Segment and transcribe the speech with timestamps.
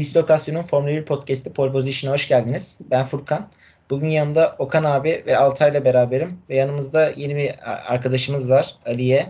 [0.00, 2.78] Dislokasyon'un Formula 1 podcast'i Pole Position'a hoş geldiniz.
[2.90, 3.48] Ben Furkan.
[3.90, 6.38] Bugün yanımda Okan abi ve Altay'la beraberim.
[6.48, 7.54] Ve yanımızda yeni bir
[7.92, 9.28] arkadaşımız var Aliye.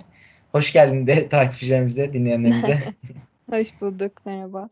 [0.53, 2.79] Hoş geldin de takipçilerimize, dinleyenlerimize.
[3.51, 4.69] hoş bulduk, merhaba.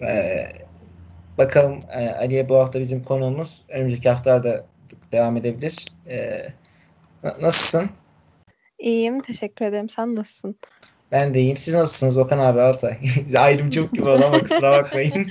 [0.00, 0.52] Ee,
[1.38, 3.62] bakalım e, Aliye bu hafta bizim konuğumuz.
[3.68, 4.66] Önümüzdeki haftalarda
[5.12, 5.84] devam edebilir.
[6.08, 6.46] Ee,
[7.22, 7.90] nasılsın?
[8.78, 9.88] İyiyim, teşekkür ederim.
[9.88, 10.56] Sen nasılsın?
[11.12, 11.56] Ben de iyiyim.
[11.56, 12.98] Siz nasılsınız Okan abi Altay?
[13.38, 15.26] Ayrımcılık gibi oldu ama kusura bakmayın.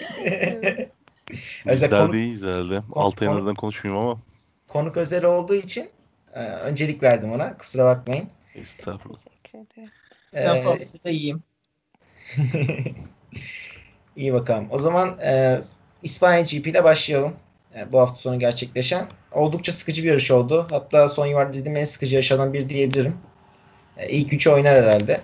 [1.65, 2.81] Bizler konuk, değiliz herhalde.
[2.93, 4.19] Altay'ın adından konuşmayayım ama.
[4.67, 5.89] Konuk özel olduğu için
[6.33, 7.57] e, öncelik verdim ona.
[7.57, 8.29] Kusura bakmayın.
[8.55, 9.19] Estağfurullah.
[9.43, 9.91] Teşekkür ederim.
[10.33, 11.43] Ben ee, fazlasıyla iyiyim.
[14.15, 14.67] İyi bakalım.
[14.71, 15.59] O zaman e,
[16.03, 17.33] İspanya GP ile başlayalım.
[17.75, 19.07] E, bu hafta sonu gerçekleşen.
[19.31, 20.67] Oldukça sıkıcı bir yarış oldu.
[20.69, 23.17] Hatta son yıllarda izlediğim en sıkıcı yarışlardan biri diyebilirim.
[23.97, 25.21] E, ilk üçü oynar herhalde.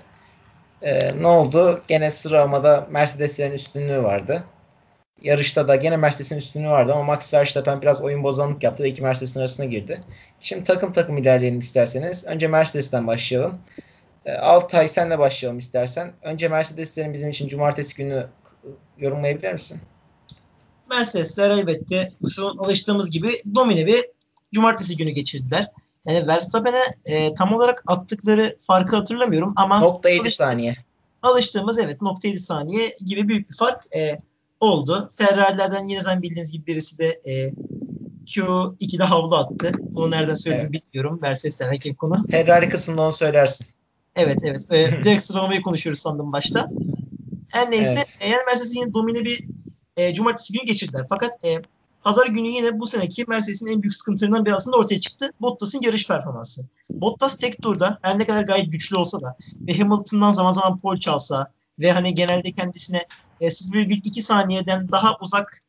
[0.84, 1.82] E, ne oldu?
[1.88, 4.44] Gene sıralamada Mercedeslerin üstünlüğü vardı.
[5.22, 9.02] Yarışta da gene Mercedes'in üstünlüğü vardı ama Max Verstappen biraz oyun bozanlık yaptı ve iki
[9.02, 10.00] Mercedes'in arasına girdi.
[10.40, 12.26] Şimdi takım takım ilerleyelim isterseniz.
[12.26, 13.58] Önce Mercedes'ten başlayalım.
[14.26, 16.12] E, Altay senle başlayalım istersen.
[16.22, 18.26] Önce Mercedeslerin bizim için cumartesi günü
[18.98, 19.80] yorumlayabilir misin?
[20.90, 24.06] Mercedesler elbette şu alıştığımız gibi domine bir
[24.54, 25.68] cumartesi günü geçirdiler.
[26.08, 30.76] Yani Verstappen'e e, tam olarak attıkları farkı hatırlamıyorum ama nokta 7 saniye.
[31.22, 34.18] Alıştığımız evet nokta 7 saniye gibi büyük bir fark e,
[34.60, 35.10] oldu.
[35.16, 37.54] Ferrari'lerden yine zaten bildiğiniz gibi birisi de e,
[38.26, 39.72] Q2'de havlu attı.
[39.80, 40.94] Bunu nereden söylediğimi evet.
[40.94, 41.20] bilmiyorum.
[41.22, 42.24] Mercedes'ten hakem konu.
[42.32, 43.68] Ferrari kısmında onu söylersin.
[44.16, 44.72] Evet evet.
[44.72, 46.70] E, direkt sıralamayı konuşuyoruz sandım başta.
[47.50, 48.18] Her neyse evet.
[48.20, 49.46] eğer Mercedes yine domine bir
[49.98, 51.06] e, cumartesi günü geçirdiler.
[51.10, 51.62] Fakat e,
[52.04, 55.32] Pazar günü yine bu seneki Mercedes'in en büyük sıkıntılarından biri aslında ortaya çıktı.
[55.42, 56.62] Bottas'ın yarış performansı.
[56.90, 59.38] Bottas tek turda her ne kadar gayet güçlü olsa da
[59.68, 63.06] ve Hamilton'dan zaman zaman pol çalsa ve hani genelde kendisine
[63.42, 65.60] e, 0,2 saniyeden daha uzak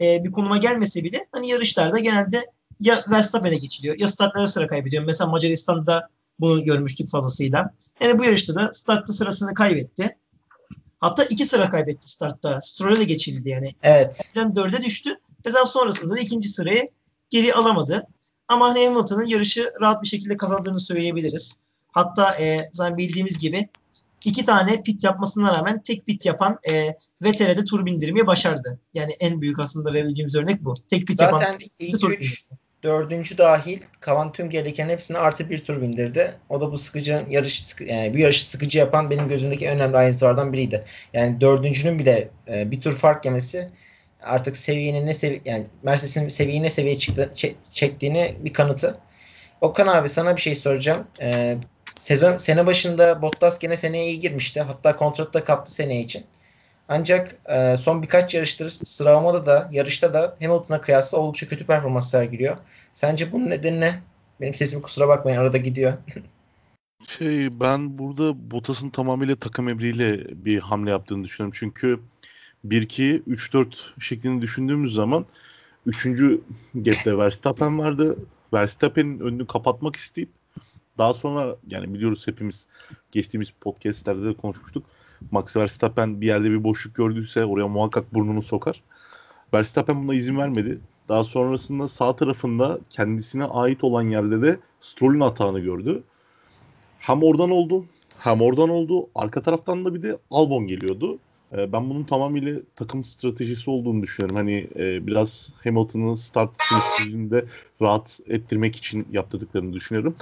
[0.00, 5.04] e, bir konuma gelmese bile hani yarışlarda genelde ya Verstappen'e geçiliyor ya startlara sıra kaybediyor.
[5.04, 6.08] Mesela Macaristan'da
[6.40, 7.74] bunu görmüştük fazlasıyla.
[8.00, 10.16] Yani bu yarışta da startta sırasını kaybetti.
[11.00, 12.60] Hatta iki sıra kaybetti startta.
[12.60, 13.70] Stroll'e de geçildi yani.
[13.82, 14.32] Evet.
[14.56, 15.16] Dörde düştü.
[15.44, 16.90] Sezon sonrasında da ikinci sırayı
[17.30, 18.06] geri alamadı.
[18.48, 21.56] Ama Hamilton'ın yarışı rahat bir şekilde kazandığını söyleyebiliriz.
[21.92, 23.68] Hatta e, zaten bildiğimiz gibi
[24.24, 28.78] iki tane pit yapmasına rağmen tek pit yapan e, Vettel'e de tur bindirmeyi başardı.
[28.94, 30.74] Yani en büyük aslında verebileceğimiz örnek bu.
[30.88, 32.44] Tek pit Zaten yapan ilk tur üç,
[32.82, 36.36] dördüncü dahil kalan tüm gereken hepsini artı bir tur bindirdi.
[36.48, 40.52] O da bu sıkıcı yarış yani bu yarışı sıkıcı yapan benim gözümdeki en önemli ayrıntılardan
[40.52, 40.84] biriydi.
[41.12, 43.68] Yani dördüncünün bile e, bir tur fark yemesi
[44.22, 47.32] artık seviyenin ne sevi yani Mercedes'in seviyeyi ne seviyeye çıktı,
[47.70, 48.98] çektiğini bir kanıtı.
[49.60, 51.06] Okan abi sana bir şey soracağım.
[51.20, 51.58] Ee,
[51.96, 54.60] sezon sene başında Bottas gene seneye iyi girmişti.
[54.60, 56.24] Hatta kontratta kaptı seneye için.
[56.88, 62.56] Ancak e, son birkaç yarıştır sıralamada da yarışta da Hamilton'a kıyasla oldukça kötü performans sergiliyor.
[62.94, 64.00] Sence bunun nedeni ne?
[64.40, 65.92] Benim sesim kusura bakmayın arada gidiyor.
[67.18, 71.56] şey ben burada Bottas'ın tamamıyla takım emriyle bir hamle yaptığını düşünüyorum.
[71.58, 72.00] Çünkü
[72.68, 75.26] 1-2, 3-4 şeklinde düşündüğümüz zaman
[75.86, 76.06] 3.
[76.74, 78.16] gap'te Verstappen vardı.
[78.52, 80.28] Verstappen'in önünü kapatmak isteyip
[80.98, 82.66] daha sonra yani biliyoruz hepimiz
[83.12, 84.84] geçtiğimiz podcastlerde de konuşmuştuk.
[85.30, 88.82] Max Verstappen bir yerde bir boşluk gördüyse oraya muhakkak burnunu sokar.
[89.54, 90.80] Verstappen buna izin vermedi.
[91.08, 96.02] Daha sonrasında sağ tarafında kendisine ait olan yerde de Stroll'ün hatanı gördü.
[96.98, 97.84] Hem oradan oldu
[98.20, 99.08] hem oradan oldu.
[99.14, 101.18] Arka taraftan da bir de Albon geliyordu.
[101.52, 104.36] Ee, ben bunun tamamıyla takım stratejisi olduğunu düşünüyorum.
[104.36, 107.44] Hani e, biraz Hamilton'ın start finisinde
[107.82, 110.16] rahat ettirmek için yaptırdıklarını düşünüyorum.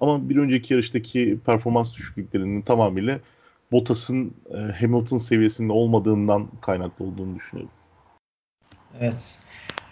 [0.00, 3.20] Ama bir önceki yarıştaki performans düşüklüklerinin tamamıyla
[3.72, 7.72] Bottas'ın e, Hamilton seviyesinde olmadığından kaynaklı olduğunu düşünüyorum.
[9.00, 9.38] Evet.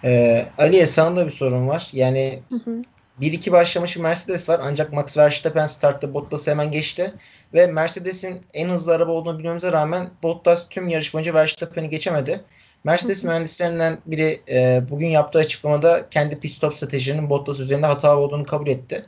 [0.04, 1.90] Ee, Ali'ye sana da bir sorun var.
[1.92, 2.82] Yani hı hı.
[3.22, 7.12] 1-2 başlamış Mercedes var ancak Max Verstappen startta Bottas'ı hemen geçti.
[7.54, 12.40] Ve Mercedes'in en hızlı araba olduğunu bilmemize rağmen Bottas tüm yarış boyunca Verstappen'i geçemedi.
[12.84, 18.44] Mercedes mühendislerinden biri e, bugün yaptığı açıklamada kendi pit stop stratejilerinin Bottas üzerinde hata olduğunu
[18.44, 19.02] kabul etti.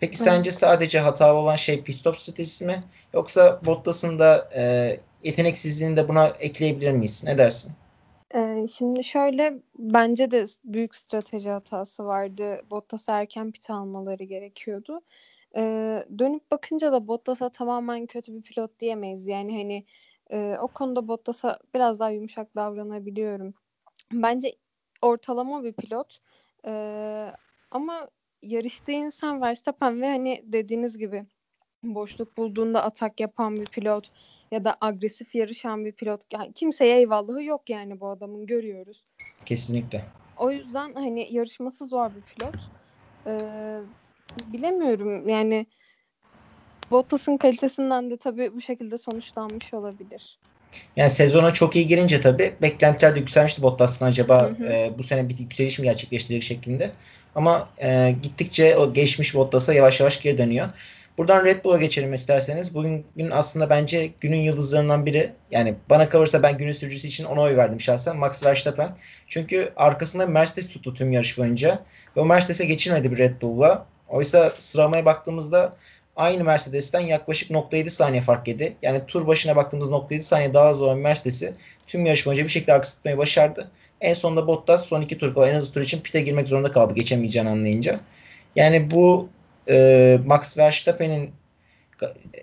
[0.00, 0.22] Peki Hı.
[0.24, 2.84] sence sadece hata olan şey pit stop stratejisi mi?
[3.14, 7.24] Yoksa Bottas'ın da e, yeteneksizliğini de buna ekleyebilir miyiz?
[7.24, 7.72] Ne dersin?
[8.34, 12.60] Ee, şimdi şöyle bence de büyük strateji hatası vardı.
[12.70, 15.00] Bottas'a erken pit almaları gerekiyordu.
[15.56, 19.28] Ee, dönüp bakınca da Bottas'a tamamen kötü bir pilot diyemeyiz.
[19.28, 19.84] Yani hani
[20.30, 23.54] e, o konuda Bottas'a biraz daha yumuşak davranabiliyorum.
[24.12, 24.52] Bence
[25.02, 26.18] ortalama bir pilot.
[26.66, 27.32] Ee,
[27.70, 28.08] ama
[28.42, 31.26] yarışta insan Verstappen ve hani dediğiniz gibi
[31.84, 34.10] boşluk bulduğunda atak yapan bir pilot
[34.52, 36.20] ya da agresif yarışan bir pilot.
[36.32, 39.02] Yani kimseye eyvallahı yok yani bu adamın görüyoruz.
[39.44, 40.04] Kesinlikle.
[40.38, 42.54] O yüzden hani yarışması zor bir pilot.
[43.26, 43.80] Ee,
[44.52, 45.66] bilemiyorum yani
[46.90, 50.38] Bottas'ın kalitesinden de tabii bu şekilde sonuçlanmış olabilir.
[50.96, 54.72] Yani sezona çok iyi girince tabii beklentiler de yükselmişti Bottas'tan acaba Hı hı.
[54.72, 56.90] e, bu sene bir yükseliş mi gerçekleştirecek şeklinde.
[57.34, 60.68] Ama e, gittikçe o geçmiş Bottas'a yavaş yavaş geri dönüyor.
[61.18, 62.74] Buradan Red Bull'a geçelim isterseniz.
[62.74, 65.32] Bugün gün aslında bence günün yıldızlarından biri.
[65.50, 68.16] Yani bana kalırsa ben günün sürücüsü için ona oy verdim şahsen.
[68.16, 68.96] Max Verstappen.
[69.26, 71.78] Çünkü arkasında Mercedes tuttu tüm yarış boyunca.
[72.16, 73.86] Ve Mercedes'e geçilmedi bir Red Bull'la.
[74.08, 75.72] Oysa sıralamaya baktığımızda
[76.16, 78.76] aynı Mercedes'ten yaklaşık 0.7 saniye fark yedi.
[78.82, 81.52] Yani tur başına baktığımız 0.7 saniye daha hızlı olan Mercedes'i
[81.86, 83.70] tüm yarış boyunca bir şekilde arkası tutmayı başardı.
[84.00, 87.48] En sonunda Bottas son iki tur en hızlı tur için pite girmek zorunda kaldı geçemeyeceğini
[87.48, 88.00] anlayınca.
[88.56, 89.28] Yani bu
[89.68, 91.30] e, Max Verstappen'in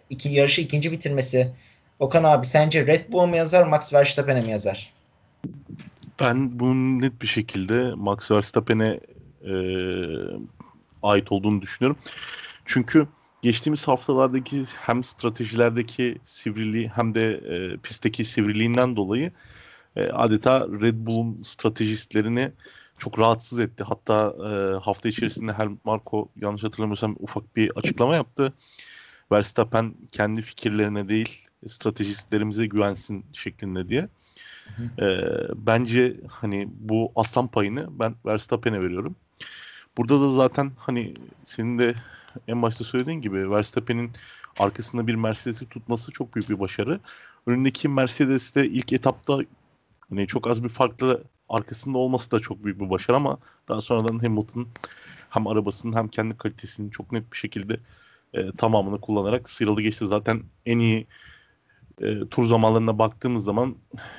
[0.09, 1.51] iki yarışı ikinci bitirmesi
[1.99, 4.93] Okan abi sence Red Bull'a mı yazar Max Verstappen'e mi yazar?
[6.19, 8.99] Ben bunun net bir şekilde Max Verstappen'e
[9.45, 9.53] e,
[11.03, 11.97] ait olduğunu düşünüyorum.
[12.65, 13.07] Çünkü
[13.41, 19.31] geçtiğimiz haftalardaki hem stratejilerdeki sivriliği hem de e, pistteki sivriliğinden dolayı
[19.95, 22.51] e, adeta Red Bull'un stratejistlerini
[22.99, 23.83] çok rahatsız etti.
[23.83, 28.53] Hatta e, hafta içerisinde her Marco yanlış hatırlamıyorsam ufak bir açıklama yaptı.
[29.31, 34.09] Verstappen kendi fikirlerine değil stratejistlerimize güvensin şeklinde diye.
[34.99, 35.19] E,
[35.55, 39.15] bence hani bu aslan payını ben Verstappen'e veriyorum.
[39.97, 41.13] Burada da zaten hani
[41.43, 41.95] senin de
[42.47, 44.11] en başta söylediğin gibi Verstappen'in
[44.59, 46.99] arkasında bir Mercedes'i tutması çok büyük bir başarı.
[47.45, 49.39] Önündeki Mercedes de ilk etapta
[50.09, 53.37] hani çok az bir farklı arkasında olması da çok büyük bir başarı ama
[53.67, 54.67] daha sonradan Hamilton
[55.29, 57.79] hem arabasının hem kendi kalitesinin çok net bir şekilde
[58.33, 60.05] e, tamamını kullanarak sıyrıldı geçti.
[60.05, 61.07] Zaten en iyi
[62.01, 63.75] e, tur zamanlarına baktığımız zaman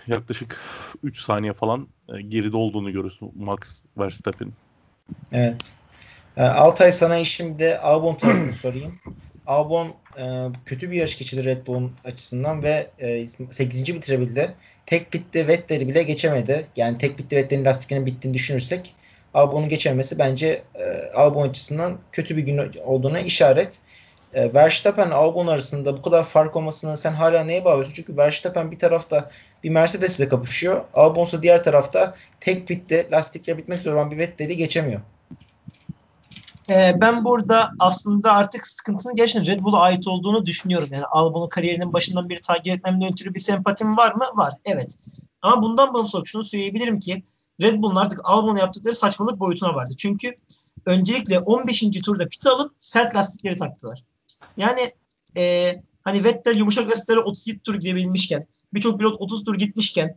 [0.06, 0.60] yaklaşık
[1.02, 4.48] 3 saniye falan e, geride olduğunu görürüz Max Verstappen.
[5.32, 5.74] Evet.
[6.36, 9.00] E, Altay sana şimdi Albon tarafını sorayım.
[9.50, 10.24] Albon e,
[10.66, 13.94] kötü bir yarış geçirdi Red Bull'un açısından ve e, 8.
[13.94, 14.54] bitirebildi.
[14.86, 16.66] Tek pitte Vettel'i bile geçemedi.
[16.76, 18.94] Yani tek pitte Vettel'in lastiklerinin bittiğini düşünürsek
[19.34, 23.78] Albon'un geçememesi bence e, Albon açısından kötü bir gün olduğuna işaret.
[24.34, 27.94] E, Verstappen Albon arasında bu kadar fark olmasını sen hala neye bağlıyorsun?
[27.94, 29.30] Çünkü Verstappen bir tarafta
[29.64, 30.84] bir Mercedes ile kapışıyor.
[30.94, 35.00] Albon ise diğer tarafta tek pitte lastikler bitmek üzere olan bir Vettel'i geçemiyor.
[36.70, 40.88] Ee, ben burada aslında artık sıkıntının gerçekten Red Bull'a ait olduğunu düşünüyorum.
[40.92, 44.24] Yani Albon'un kariyerinin başından beri takip etmemden ötürü bir sempatim var mı?
[44.34, 44.54] Var.
[44.64, 44.96] Evet.
[45.42, 47.22] Ama bundan bağımsız olarak şunu söyleyebilirim ki
[47.60, 49.94] Red Bull'un artık Albon'a yaptıkları saçmalık boyutuna vardı.
[49.98, 50.34] Çünkü
[50.86, 51.80] öncelikle 15.
[52.04, 54.04] turda pit alıp sert lastikleri taktılar.
[54.56, 54.94] Yani
[55.36, 60.16] e, hani Vettel yumuşak lastiklere 37 tur gidebilmişken birçok pilot 30 tur gitmişken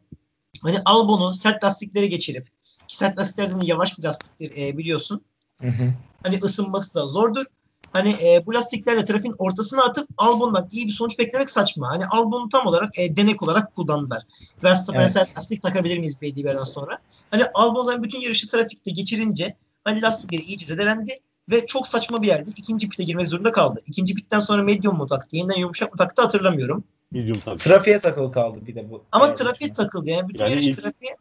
[0.61, 2.45] hani Albon'u sert lastiklere geçirip
[2.88, 5.21] ki sert lastiklerden yavaş bir lastiktir e, biliyorsun.
[5.61, 5.94] Hı hı.
[6.23, 7.45] Hani ısınması da zordur.
[7.94, 11.89] Hani e, bu lastiklerle trafiğin ortasına atıp Albon'dan iyi bir sonuç beklemek saçma.
[11.89, 14.21] Hani Albon'u tam olarak e, denek olarak kullandılar.
[14.63, 15.38] Verstappen Evet.
[15.38, 16.97] lastik takabilir miyiz yerden sonra?
[17.31, 21.19] Hani Albon zaten bütün yarışı trafikte geçirince hani lastikleri iyice zedelendi
[21.50, 23.79] ve çok saçma bir yerde ikinci pite girmek zorunda kaldı.
[23.88, 26.83] İkinci pitten sonra medium mu taktı, yeniden yumuşak mı taktı hatırlamıyorum.
[27.11, 27.57] Medium tabii.
[27.57, 29.03] Trafiğe takılı kaldı bir de bu.
[29.11, 31.17] Ama trafiğe takıldı yani bütün Yani yarış ilk- trafiğe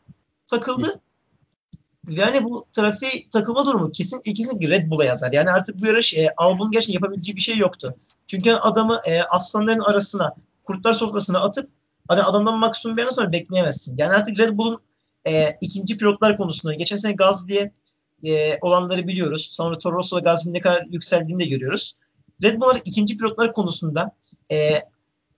[0.47, 1.00] takıldı.
[2.11, 5.32] Yani bu trafiğe takılma durumu kesin kesinlikle Red Bull'a yazar.
[5.32, 7.97] Yani artık bu yarış e, Albon'un gerçekten yapabileceği bir şey yoktu.
[8.26, 11.71] Çünkü adamı e, aslanların arasına, kurtlar sofrasına atıp
[12.09, 13.97] hani adamdan maksimum bir sonra bekleyemezsin.
[13.99, 14.80] Yani artık Red Bull'un
[15.26, 17.73] e, ikinci pilotlar konusunda geçen sene Gaz diye
[18.25, 19.50] e, olanları biliyoruz.
[19.52, 21.94] Sonra Toro Rosso ile Gaz'ın ne kadar yükseldiğini de görüyoruz.
[22.42, 24.12] Red Bull'un ikinci pilotlar konusunda
[24.52, 24.82] e,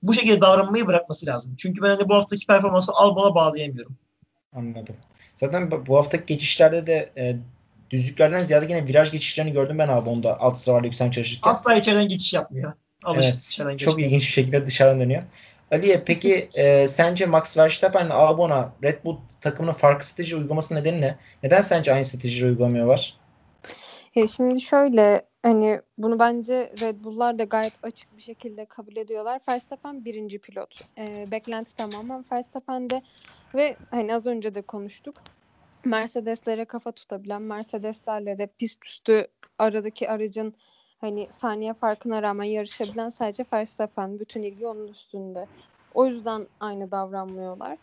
[0.02, 1.54] bu şekilde davranmayı bırakması lazım.
[1.58, 3.96] Çünkü ben hani bu haftaki performansı Albon'a bağlayamıyorum.
[4.52, 4.96] Anladım.
[5.36, 7.36] Zaten bu- haftaki geçişlerde de e,
[7.90, 11.50] düzlüklerden ziyade yine viraj geçişlerini gördüm ben Albon'da alt sıralarda yükselmeye çalışırken.
[11.50, 12.72] Asla içeriden geçiş yapmıyor.
[13.04, 14.06] Alışık Evet, dışarıdan Çok geçmeye.
[14.06, 15.22] ilginç bir şekilde dışarıdan dönüyor.
[15.70, 21.00] Aliye peki e, sence Max Verstappen ile Albon'a Red Bull takımının farklı strateji uygulaması nedeni
[21.00, 21.14] ne?
[21.42, 23.14] Neden sence aynı stratejiyi uygulamıyorlar?
[24.14, 29.40] Ya şimdi şöyle hani bunu bence Red Bull'lar da gayet açık bir şekilde kabul ediyorlar.
[29.48, 30.80] Verstappen birinci pilot.
[30.98, 33.02] Ee, beklenti tamamen Verstappen'de
[33.54, 35.14] ve hani az önce de konuştuk.
[35.84, 39.26] Mercedes'lere kafa tutabilen, Mercedes'lerle de pist üstü
[39.58, 40.54] aradaki aracın
[41.00, 44.20] hani saniye farkına rağmen yarışabilen sadece Verstappen.
[44.20, 45.46] Bütün ilgi onun üstünde.
[45.94, 47.78] O yüzden aynı davranmıyorlar.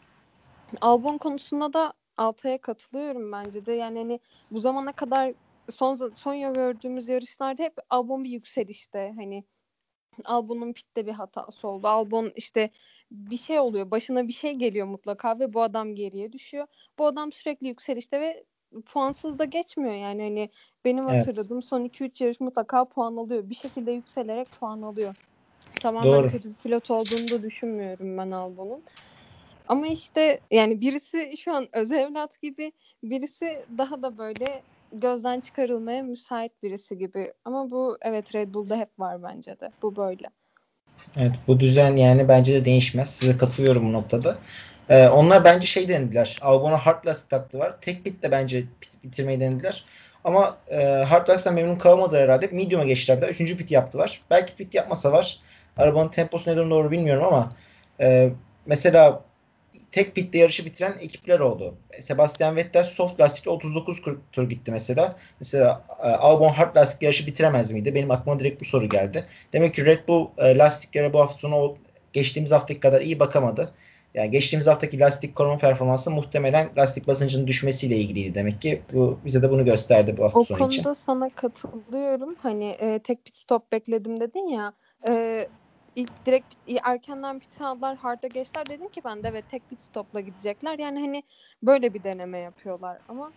[0.81, 3.73] Albon konusunda da Altay'a katılıyorum bence de.
[3.73, 4.19] Yani hani
[4.51, 5.33] bu zamana kadar
[5.69, 9.43] son son ya gördüğümüz yarışlarda hep Albon bir yükselişte hani
[10.25, 11.87] Albon'un pitte bir hatası oldu.
[11.87, 12.71] Albon işte
[13.12, 13.91] bir şey oluyor.
[13.91, 16.68] Başına bir şey geliyor mutlaka ve bu adam geriye düşüyor.
[17.00, 18.44] Bu adam sürekli yükselişte ve
[18.86, 20.50] puansız da geçmiyor yani hani
[20.86, 21.27] benim Evet.
[21.27, 23.50] hatırladığım son 2-3 yarış mutlaka puan alıyor.
[23.50, 25.15] Bir şekilde yükselerek puan alıyor.
[25.80, 26.32] Tamamen Doğru.
[26.32, 28.84] kötü bir pilot olduğunu da düşünmüyorum ben Albon'un.
[29.68, 32.72] Ama işte yani birisi şu an öz evlat gibi,
[33.03, 37.34] birisi daha da böyle gözden çıkarılmaya müsait birisi gibi.
[37.46, 39.72] Ama bu evet Red Bull'da hep var bence de.
[39.82, 40.30] Bu böyle.
[41.17, 43.10] Evet bu düzen yani bence de değişmez.
[43.10, 44.38] Size katılıyorum bu noktada.
[44.89, 46.38] Ee, onlar bence şey denediler.
[46.41, 47.81] Albon'a hard lastik taktılar.
[47.81, 48.63] Tek pit de bence
[49.03, 49.83] bitirmeyi denediler.
[50.24, 52.48] Ama e, hard memnun kalmadılar herhalde.
[52.48, 53.29] Medium'a geçtiler.
[53.29, 54.21] Üçüncü pit yaptılar.
[54.29, 55.39] Belki pit yapmasa var.
[55.77, 57.50] Arabanın temposu ne durumda doğru bilmiyorum ama
[58.00, 58.29] e,
[58.65, 59.21] mesela
[59.91, 61.75] tek pitte yarışı bitiren ekipler oldu.
[62.01, 65.15] Sebastian Vettel soft lastikle 39 kur- tur gitti mesela.
[65.39, 67.95] Mesela e, Albon hard lastik yarışı bitiremez miydi?
[67.95, 69.25] Benim aklıma direkt bu soru geldi.
[69.53, 71.77] Demek ki Red Bull e, lastiklere bu hafta sonu o-
[72.13, 73.74] geçtiğimiz haftaki kadar iyi bakamadı.
[74.13, 78.81] Yani geçtiğimiz haftaki lastik koruma performansı muhtemelen lastik basıncının düşmesiyle ilgiliydi demek ki.
[78.93, 80.83] Bu bize de bunu gösterdi bu hafta O sonu için.
[80.83, 82.36] konuda sana katılıyorum.
[82.36, 84.74] Hani e, tek pit stop bekledim dedin ya.
[85.10, 85.48] E,
[85.95, 88.65] ilk direkt erkenden pit aldılar, hard'a geçtiler.
[88.69, 90.79] Dedim ki ben de evet tek pit stopla gidecekler.
[90.79, 91.24] Yani hani
[91.63, 92.98] böyle bir deneme yapıyorlar.
[93.10, 93.31] Ama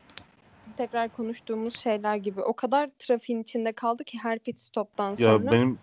[0.77, 5.33] tekrar konuştuğumuz şeyler gibi o kadar trafiğin içinde kaldı ki her pit stoptan sonra.
[5.33, 5.79] Ya benim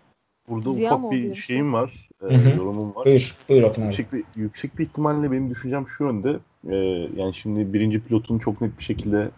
[0.48, 1.42] burada Ziyan ufak bir yarışı.
[1.42, 2.08] şeyim var.
[2.28, 3.06] e, yorumum var.
[3.06, 3.80] Buyur, buyur abi.
[3.80, 6.38] Yüksek bir, yüksek bir ihtimalle benim düşüncem şu yönde.
[6.68, 6.76] E,
[7.16, 9.30] yani şimdi birinci pilotun çok net bir şekilde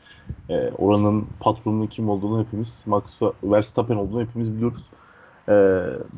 [0.48, 4.90] e, oranın patronunun kim olduğunu hepimiz, Max Verstappen olduğunu hepimiz biliyoruz.
[5.48, 5.52] E,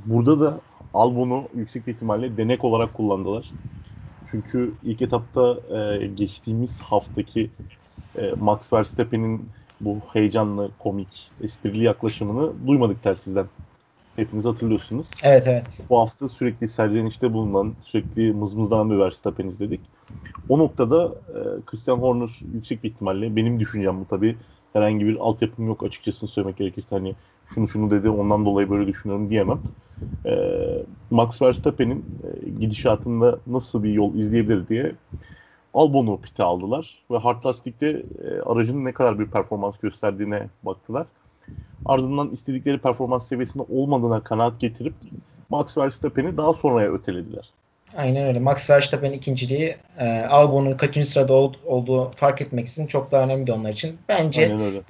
[0.07, 0.61] burada da
[0.97, 3.53] Albon'u yüksek bir ihtimalle denek olarak kullandılar.
[4.31, 7.51] Çünkü ilk etapta e, geçtiğimiz haftaki
[8.15, 9.51] e, Max Verstappen'in
[9.81, 13.47] bu heyecanlı, komik, esprili yaklaşımını duymadık telsizden.
[14.17, 15.07] Hepiniz hatırlıyorsunuz.
[15.25, 15.81] Evet evet.
[15.91, 19.81] Bu hafta sürekli serzenişte bulunan, sürekli mızmızlanan bir Verstappen izledik.
[20.49, 24.37] O noktada e, Christian Horner yüksek bir ihtimalle, benim düşüncem bu tabii,
[24.73, 27.15] herhangi bir altyapım yok açıkçası söylemek gerekirse hani
[27.47, 29.61] şunu şunu dedi ondan dolayı böyle düşünüyorum diyemem.
[30.27, 30.33] E,
[31.11, 34.93] Max Verstappen'in e, gidişatında nasıl bir yol izleyebilir diye
[35.75, 41.07] Albon'u pite aldılar ve hard lastikte e, aracın ne kadar bir performans gösterdiğine baktılar.
[41.85, 44.95] Ardından istedikleri performans seviyesinde olmadığına kanaat getirip
[45.51, 47.51] Max Verstappen'i daha sonraya ötelediler.
[47.97, 48.39] Aynen öyle.
[48.39, 53.71] Max Verstappen ikinciliği e, Albon'un kaçıncı sırada ol- olduğu fark etmeksizin çok daha önemli onlar
[53.73, 53.99] için.
[54.09, 54.41] Bence.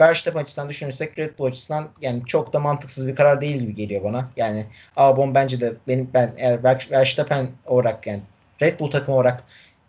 [0.00, 4.04] Verstappen açısından düşünürsek Red Bull açısından yani çok da mantıksız bir karar değil gibi geliyor
[4.04, 4.30] bana.
[4.36, 4.64] Yani
[4.96, 8.20] Albon bence de benim ben eğer Ver- Verstappen olarak yani
[8.62, 9.44] Red Bull takımı olarak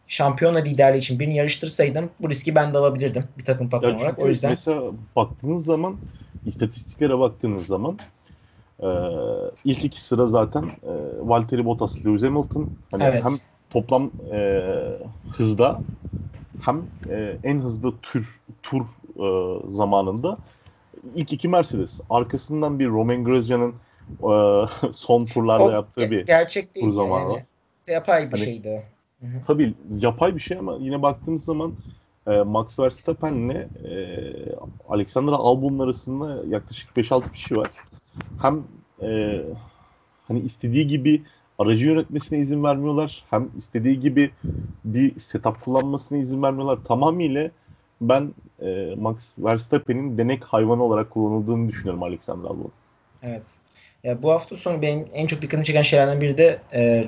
[0.07, 4.19] şampiyona liderliği için birini yarıştırsaydım bu riski ben de alabilirdim bir takım patronu olarak.
[4.19, 4.81] O yüzden mesela
[5.15, 5.99] baktığınız zaman
[6.45, 7.97] istatistiklere baktığınız zaman
[8.83, 8.87] e,
[9.65, 10.91] ilk iki sıra zaten e,
[11.21, 13.23] Valtteri Bottas, Lewis Hamilton hani Evet.
[13.25, 13.31] hem
[13.69, 14.61] toplam e,
[15.31, 15.81] hızda
[16.59, 18.83] hem e, en hızlı tür tur
[19.19, 20.37] e, zamanında
[21.15, 22.01] ilk iki Mercedes.
[22.09, 23.73] Arkasından bir Romain Grosjean'ın
[24.23, 27.45] e, son turlarda o yaptığı bir gerçek değil tur zamanı yani.
[27.87, 28.79] Yapay bir Hani- şeydi o.
[29.47, 31.73] Tabii yapay bir şey ama yine baktığımız zaman
[32.27, 33.69] e, Max Verstappen'le e,
[34.89, 37.67] Alexander Albon'un arasında yaklaşık 5-6 kişi var.
[38.37, 38.63] Hem
[39.01, 39.39] e,
[40.27, 41.23] hani istediği gibi
[41.57, 43.23] aracı yönetmesine izin vermiyorlar.
[43.29, 44.31] Hem istediği gibi
[44.85, 46.79] bir setup kullanmasına izin vermiyorlar.
[46.83, 47.51] Tamamıyla
[48.01, 52.71] ben e, Max Verstappen'in denek hayvanı olarak kullanıldığını düşünüyorum Alexander Albon.
[53.23, 53.43] Evet.
[54.03, 57.03] Ya bu hafta sonu benim en çok dikkatimi çeken şeylerden biri de e,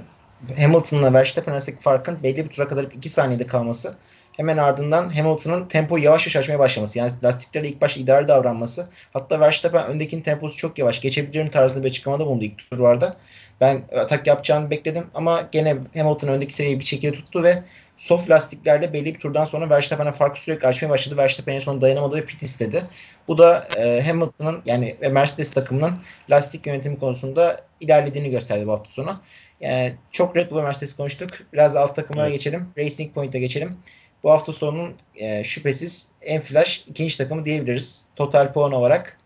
[0.57, 3.95] Hamilton'la Verstappen arasındaki farkın belli bir tura kadar 2 saniyede kalması.
[4.31, 6.99] Hemen ardından Hamilton'ın tempoyu yavaş yavaş açmaya başlaması.
[6.99, 8.87] Yani lastiklerle ilk başta idare davranması.
[9.13, 11.01] Hatta Verstappen öndekinin temposu çok yavaş.
[11.01, 13.13] Geçebilirim tarzında bir açıklamada bulundu ilk turlarda.
[13.61, 17.63] Ben atak yapacağını bekledim ama gene Hamilton öndeki seviyeyi bir şekilde tuttu ve
[17.97, 21.17] soft lastiklerle belli bir turdan sonra Verstappen'e farkı sürekli açmaya başladı.
[21.17, 22.83] Verstappen en son dayanamadı ve pit istedi.
[23.27, 25.93] Bu da e, Hamilton'ın yani Mercedes takımının
[26.29, 29.19] lastik yönetimi konusunda ilerlediğini gösterdi bu hafta sonu.
[29.61, 31.29] Yani çok Red Bull Mercedes konuştuk.
[31.53, 32.37] Biraz alt takımlara Evet.
[32.37, 32.67] geçelim.
[32.77, 33.77] Racing Point'e geçelim.
[34.23, 38.05] Bu hafta sonunun e, şüphesiz en flash ikinci takımı diyebiliriz.
[38.15, 39.17] Total puan olarak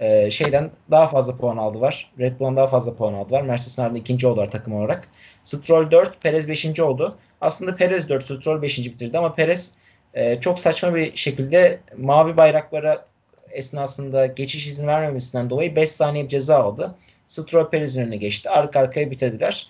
[0.00, 2.12] e, şeyden daha fazla puan aldılar.
[2.18, 3.42] Red Bull'dan daha fazla puan aldılar.
[3.42, 5.08] Mercedes'in ardından ikinci oldular takım olarak.
[5.44, 6.80] Stroll 4, Perez 5.
[6.80, 7.18] oldu.
[7.40, 8.78] Aslında Perez 4, Stroll 5.
[8.78, 9.74] bitirdi ama Perez
[10.14, 13.04] e, çok saçma bir şekilde mavi bayraklara
[13.50, 16.94] esnasında geçiş izni vermemesinden dolayı 5 saniye ceza aldı.
[17.42, 18.50] Stroll Perez'in önüne geçti.
[18.50, 19.66] Arka arkaya bitirdiler.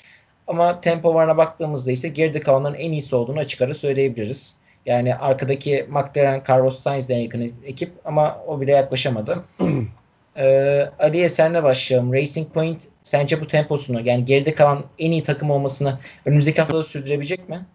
[0.46, 4.56] Ama tempo varına baktığımızda ise geride kalanların en iyisi olduğunu açık ara söyleyebiliriz.
[4.86, 9.44] Yani arkadaki McLaren, Carlos Sainz'den yakın ekip ama o bile yaklaşamadı.
[10.36, 12.12] Ee, Ali'ye senle başlayalım.
[12.12, 17.48] Racing Point sence bu temposunu yani geride kalan en iyi takım olmasını önümüzdeki haftada sürdürebilecek
[17.48, 17.66] mi?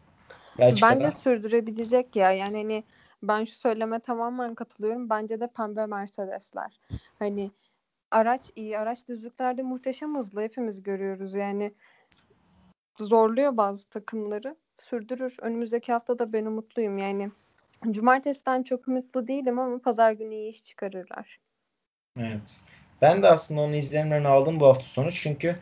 [0.59, 0.99] Belçika'da.
[0.99, 2.31] Bence sürdürebilecek ya.
[2.31, 2.83] Yani hani
[3.23, 5.09] ben şu söyleme tamamen katılıyorum.
[5.09, 6.79] Bence de pembe Mercedesler.
[7.19, 7.51] Hani
[8.11, 8.77] araç iyi.
[8.77, 10.41] Araç düzlüklerde muhteşem hızlı.
[10.41, 11.33] Hepimiz görüyoruz.
[11.33, 11.73] Yani
[12.99, 14.55] zorluyor bazı takımları.
[14.77, 15.35] Sürdürür.
[15.41, 16.97] Önümüzdeki hafta da ben umutluyum.
[16.97, 17.31] Yani
[17.91, 21.39] cumartesiden çok umutlu değilim ama pazar günü iyi iş çıkarırlar.
[22.19, 22.59] Evet.
[23.01, 25.11] Ben de aslında onun izlenimlerini aldım bu hafta sonu.
[25.11, 25.55] Çünkü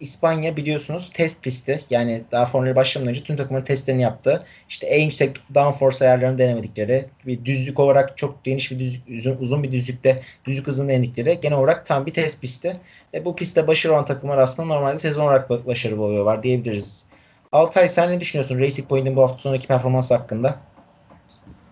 [0.00, 1.80] İspanya biliyorsunuz test pisti.
[1.90, 4.42] Yani daha Formula başlamadan önce tüm takımların testlerini yaptı.
[4.68, 9.62] İşte en yüksek downforce ayarlarını denemedikleri, bir düzlük olarak çok geniş bir düzlük, uzun, uzun
[9.62, 12.76] bir düzlükte düzlük hızını denedikleri genel olarak tam bir test pisti.
[13.14, 17.04] Ve bu pistte başarılı olan takımlar aslında normalde sezon olarak başarılı oluyorlar diyebiliriz.
[17.52, 20.60] Altay sen ne düşünüyorsun Racing Point'in bu hafta sonraki performansı hakkında?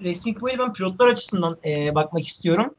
[0.04, 2.74] Racing Point ben pilotlar açısından e, bakmak istiyorum.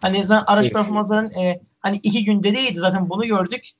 [0.00, 0.74] Hani zaten araç evet.
[0.74, 3.70] performansların e, hani iki günde değildi zaten bunu gördük.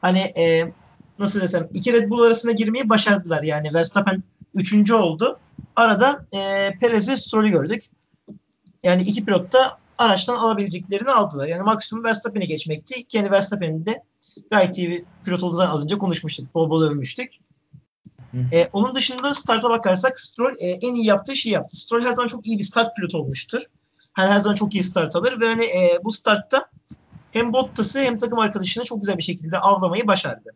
[0.00, 0.72] Hani e,
[1.18, 3.42] nasıl desem iki Red Bull arasına girmeyi başardılar.
[3.42, 4.22] Yani Verstappen
[4.54, 5.38] üçüncü oldu.
[5.76, 7.82] Arada e, Perez ve Stroll'ü gördük.
[8.82, 11.48] Yani iki pilot da araçtan alabileceklerini aldılar.
[11.48, 13.04] Yani maksimum Verstappen'i geçmekti.
[13.04, 14.02] Kendi Verstappen'in de
[14.50, 16.54] gayet iyi bir pilot olduğundan az önce konuşmuştuk.
[16.54, 17.30] Bol bol övmüştük.
[18.52, 21.76] E, onun dışında starta bakarsak Stroll e, en iyi yaptığı şeyi yaptı.
[21.76, 23.62] Stroll her zaman çok iyi bir start pilot olmuştur.
[24.12, 26.70] Her, her zaman çok iyi start alır ve hani e, bu startta
[27.36, 30.52] hem Bottas'ı hem takım arkadaşını çok güzel bir şekilde avlamayı başardı.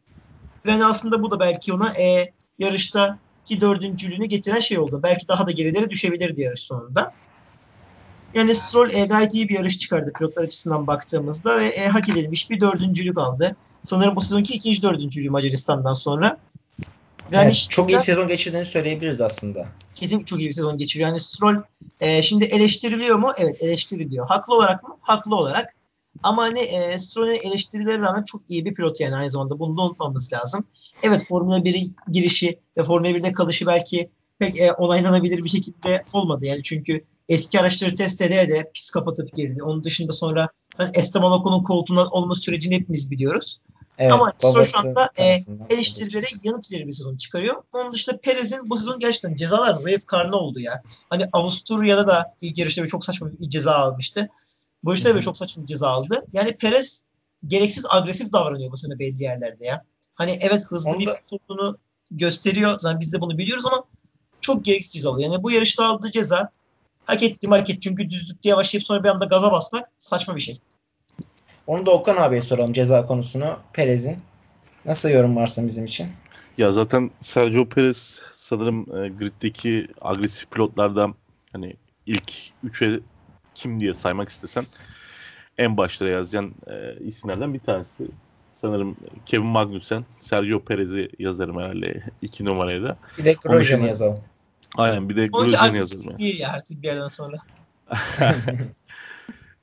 [0.66, 5.00] Ve hani aslında bu da belki ona e, yarışta ki dördüncülüğünü getiren şey oldu.
[5.02, 7.12] Belki daha da gerilere düşebilirdi yarış sonunda.
[8.34, 12.50] Yani Stroll e, gayet iyi bir yarış çıkardı pilotlar açısından baktığımızda ve e, hak edilmiş
[12.50, 13.56] bir dördüncülük aldı.
[13.82, 16.38] Sanırım bu sezonki ikinci dördüncülüğü Macaristan'dan sonra.
[17.30, 19.68] Yani evet, çok iyi bir sezon geçirdiğini söyleyebiliriz aslında.
[19.94, 21.08] Kesin çok iyi bir sezon geçiriyor.
[21.08, 21.62] Yani Stroll
[22.00, 23.32] e, şimdi eleştiriliyor mu?
[23.38, 24.26] Evet eleştiriliyor.
[24.26, 24.96] Haklı olarak mı?
[25.00, 25.74] Haklı olarak.
[26.22, 29.58] Ama hani e, Stroll'ün eleştirilere rağmen çok iyi bir pilot yani aynı zamanda.
[29.58, 30.64] Bunu da unutmamamız lazım.
[31.02, 36.46] Evet Formula 1 girişi ve Formula 1'de kalışı belki pek e, onaylanabilir bir şekilde olmadı.
[36.46, 39.62] Yani çünkü eski araçları test ede de pis kapatıp girdi.
[39.62, 43.60] Onun dışında sonra yani Esteban Ocon'un koltuğunda olma sürecini hepimiz biliyoruz.
[43.98, 47.62] Evet, Ama Stroll şu anda e, eleştirilere yanıt verir bir sezon çıkarıyor.
[47.72, 50.82] Onun dışında Perez'in bu sezon gerçekten cezalar zayıf karnı oldu ya.
[51.10, 54.28] Hani Avusturya'da da ilk yarışta bir çok saçma bir ceza almıştı.
[54.84, 56.24] Bu işte böyle çok saçma bir ceza aldı.
[56.32, 57.02] Yani Perez
[57.46, 59.84] gereksiz agresif davranıyor bu sene belli yerlerde ya.
[60.14, 60.98] Hani evet hızlı Onda...
[60.98, 61.78] bir tuttuğunu
[62.10, 62.78] gösteriyor.
[62.78, 63.84] Zaten biz de bunu biliyoruz ama
[64.40, 65.32] çok gereksiz ceza alıyor.
[65.32, 66.50] Yani bu yarışta aldığı ceza
[67.04, 67.80] hak etti mi hak etti.
[67.80, 70.58] Çünkü düzlükte yavaşlayıp sonra bir anda gaza basmak saçma bir şey.
[71.66, 73.56] Onu da Okan abiye soralım ceza konusunu.
[73.72, 74.18] Perez'in.
[74.84, 76.08] Nasıl yorum varsın bizim için?
[76.58, 81.14] Ya zaten Sergio Perez sanırım e, griddeki agresif pilotlardan
[81.52, 82.32] hani ilk
[82.64, 83.00] 3'e
[83.62, 84.66] kim diye saymak istesen
[85.58, 88.06] en başta yazacağın e, isimlerden bir tanesi.
[88.54, 88.96] Sanırım
[89.26, 92.98] Kevin Magnussen, Sergio Perez'i yazarım herhalde iki numaraya da.
[93.18, 94.20] Bir de Grosjean yazalım.
[94.76, 96.06] Aynen bir de Grosjean yazalım.
[96.08, 96.18] Yani.
[96.18, 97.36] değil ya artık bir yerden sonra.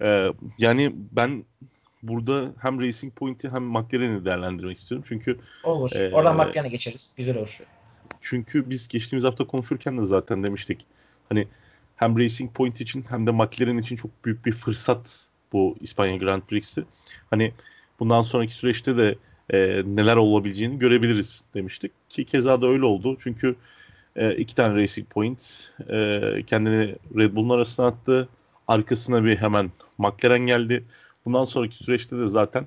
[0.02, 1.46] ee, yani ben
[2.04, 5.06] burada hem Racing Point'i hem McLaren'i değerlendirmek istiyorum.
[5.10, 5.92] Çünkü olur.
[5.96, 7.14] E, Oradan McLaren'e geçeriz.
[7.18, 7.60] Güzel olur.
[8.22, 10.86] Çünkü biz geçtiğimiz hafta konuşurken de zaten demiştik.
[11.30, 11.48] Hani
[11.98, 16.42] hem Racing Point için hem de McLaren için çok büyük bir fırsat bu İspanya Grand
[16.42, 16.84] Prix'si.
[17.30, 17.54] Hani
[18.00, 19.16] bundan sonraki süreçte de
[19.54, 21.92] e, neler olabileceğini görebiliriz demiştik.
[22.10, 23.18] Ki keza da öyle oldu.
[23.20, 23.56] Çünkü
[24.16, 28.30] e, iki tane Racing Point e, kendini Red Bull'un arasına attı.
[28.68, 30.84] Arkasına bir hemen McLaren geldi.
[31.26, 32.66] Bundan sonraki süreçte de zaten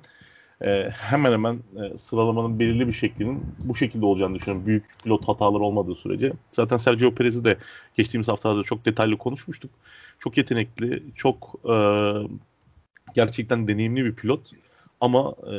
[0.61, 4.67] e, hemen hemen e, sıralamanın belirli bir şeklinin bu şekilde olacağını düşünüyorum.
[4.67, 6.33] Büyük pilot hataları olmadığı sürece.
[6.51, 7.57] Zaten Sergio Perez'i de
[7.95, 9.71] geçtiğimiz haftalarda çok detaylı konuşmuştuk.
[10.19, 11.75] Çok yetenekli, çok e,
[13.15, 14.41] gerçekten deneyimli bir pilot.
[15.01, 15.55] Ama e,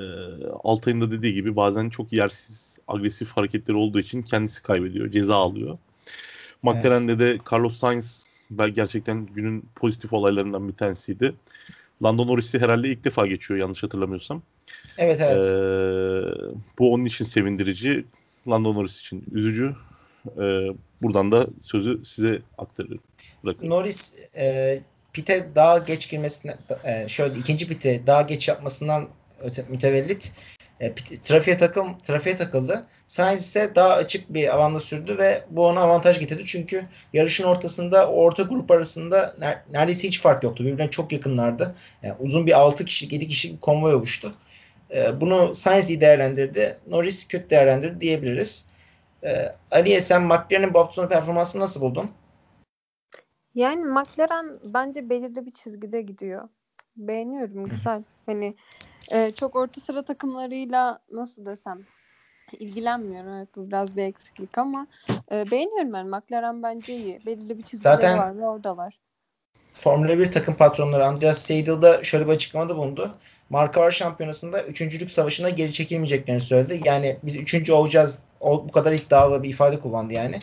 [0.65, 5.77] Altay'ın da dediği gibi bazen çok yersiz, agresif hareketleri olduğu için kendisi kaybediyor, ceza alıyor.
[6.63, 7.41] McLaren'de evet.
[7.41, 8.33] de Carlos Sainz
[8.75, 11.35] gerçekten günün pozitif olaylarından bir tanesiydi.
[12.03, 14.43] Lando Norris'i herhalde ilk defa geçiyor yanlış hatırlamıyorsam.
[14.99, 15.45] Evet evet.
[15.45, 18.05] Ee, bu onun için sevindirici.
[18.49, 19.75] Lando Norris için üzücü.
[20.27, 20.67] Ee,
[21.03, 23.05] buradan da sözü size aktarıyorum.
[23.45, 23.71] Bırakın.
[23.71, 24.79] Norris e,
[25.13, 29.09] pite daha geç girmesine e, şöyle ikinci pite daha geç yapmasından
[29.43, 30.33] öte, mütevellit
[30.81, 32.87] e, trafiğe takım trafiğe takıldı.
[33.07, 36.43] Sainz ise daha açık bir alanda sürdü ve bu ona avantaj getirdi.
[36.47, 39.37] Çünkü yarışın ortasında orta grup arasında
[39.71, 40.65] neredeyse hiç fark yoktu.
[40.65, 41.75] Birbirine çok yakınlardı.
[42.03, 44.35] Yani uzun bir 6 kişilik 7 kişilik bir konvoy oluştu.
[44.95, 46.79] E, bunu Sainz iyi değerlendirdi.
[46.87, 48.69] Norris kötü değerlendirdi diyebiliriz.
[49.25, 52.11] E, Aliye sen McLaren'in bu hafta sonu performansını nasıl buldun?
[53.55, 56.49] Yani McLaren bence belirli bir çizgide gidiyor.
[56.97, 57.69] Beğeniyorum.
[57.69, 58.03] Güzel.
[58.27, 58.55] Hani
[59.13, 61.81] e, çok orta sıra takımlarıyla nasıl desem
[62.53, 63.33] ilgilenmiyorum.
[63.33, 64.87] Evet bu biraz bir eksiklik ama
[65.33, 66.07] e, beğeniyorum ben.
[66.07, 67.21] McLaren bence iyi.
[67.27, 68.99] Belirli bir çizgileri Zaten- var ve orada var.
[69.73, 73.13] Formula 1 takım patronları Andreas Seidel da şöyle bir açıklamada bulundu.
[73.53, 76.81] Marka var şampiyonasında üçüncülük savaşına geri çekilmeyeceklerini söyledi.
[76.85, 80.39] Yani biz üçüncü olacağız o, bu kadar iddialı bir ifade kullandı yani.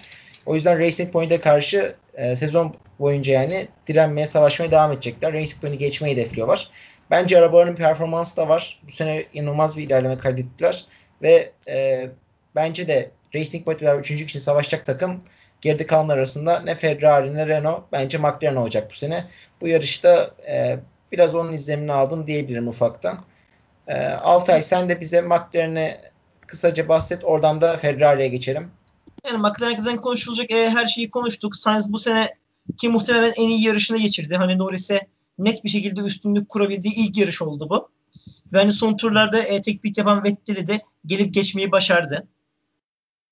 [0.45, 5.34] O yüzden Racing Point'e karşı e, sezon boyunca yani direnmeye, savaşmaya devam edecekler.
[5.34, 6.69] Racing Point'i geçmeyi hedefliyorlar.
[7.12, 8.82] Bence arabaların performansı da var.
[8.88, 10.86] Bu sene inanılmaz bir ilerleme kaydettiler.
[11.22, 12.10] Ve e,
[12.56, 15.24] bence de Racing Point beraber üçüncülük için savaşacak takım
[15.62, 19.26] geride kalanlar arasında ne Ferrari ne Renault bence McLaren olacak bu sene.
[19.62, 20.80] Bu yarışta e,
[21.12, 23.24] biraz onun izlemini aldım diyebilirim ufaktan.
[23.88, 25.98] E, Altay sen de bize McLaren'i
[26.48, 27.24] kısaca bahset.
[27.24, 28.72] Oradan da Ferrari'ye geçelim.
[29.26, 31.56] Yani McLaren konuşulacak e, her şeyi konuştuk.
[31.56, 32.36] Sainz bu sene
[32.78, 34.36] ki muhtemelen en iyi yarışını geçirdi.
[34.36, 37.89] Hani Norris'e net bir şekilde üstünlük kurabildiği ilk yarış oldu bu.
[38.54, 42.28] Ve hani son turlarda e, tek pit yapan Vettel'i de gelip geçmeyi başardı.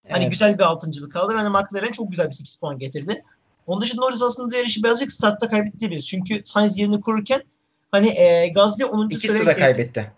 [0.09, 0.31] Hani Evet.
[0.31, 1.33] güzel bir altıncılık kaldı.
[1.33, 3.23] Yani McLaren çok güzel bir 8 puan getirdi.
[3.67, 6.07] Onun dışında Norris aslında yarışı birazcık startta kaybetti biz.
[6.07, 7.43] Çünkü Sainz yerini kururken
[7.91, 9.09] hani e, Gasly 10.
[9.09, 9.59] İki sıraya sıra geçti.
[9.65, 10.11] kaybetti.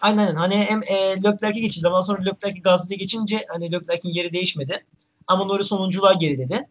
[0.00, 0.34] Aynen aynen.
[0.34, 1.88] Hani hem e, Leclerc'e geçildi.
[1.88, 4.84] Ondan sonra Leclerc'e Gasly'ye geçince hani Leclerc'in yeri değişmedi.
[5.26, 6.66] Ama Norris sonunculuğa geriledi.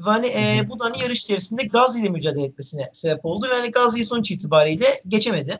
[0.00, 3.46] Ve hani e, bu da hani yarış içerisinde Gasly ile mücadele etmesine sebep oldu.
[3.50, 5.58] Ve hani Gasly sonuç itibariyle geçemedi.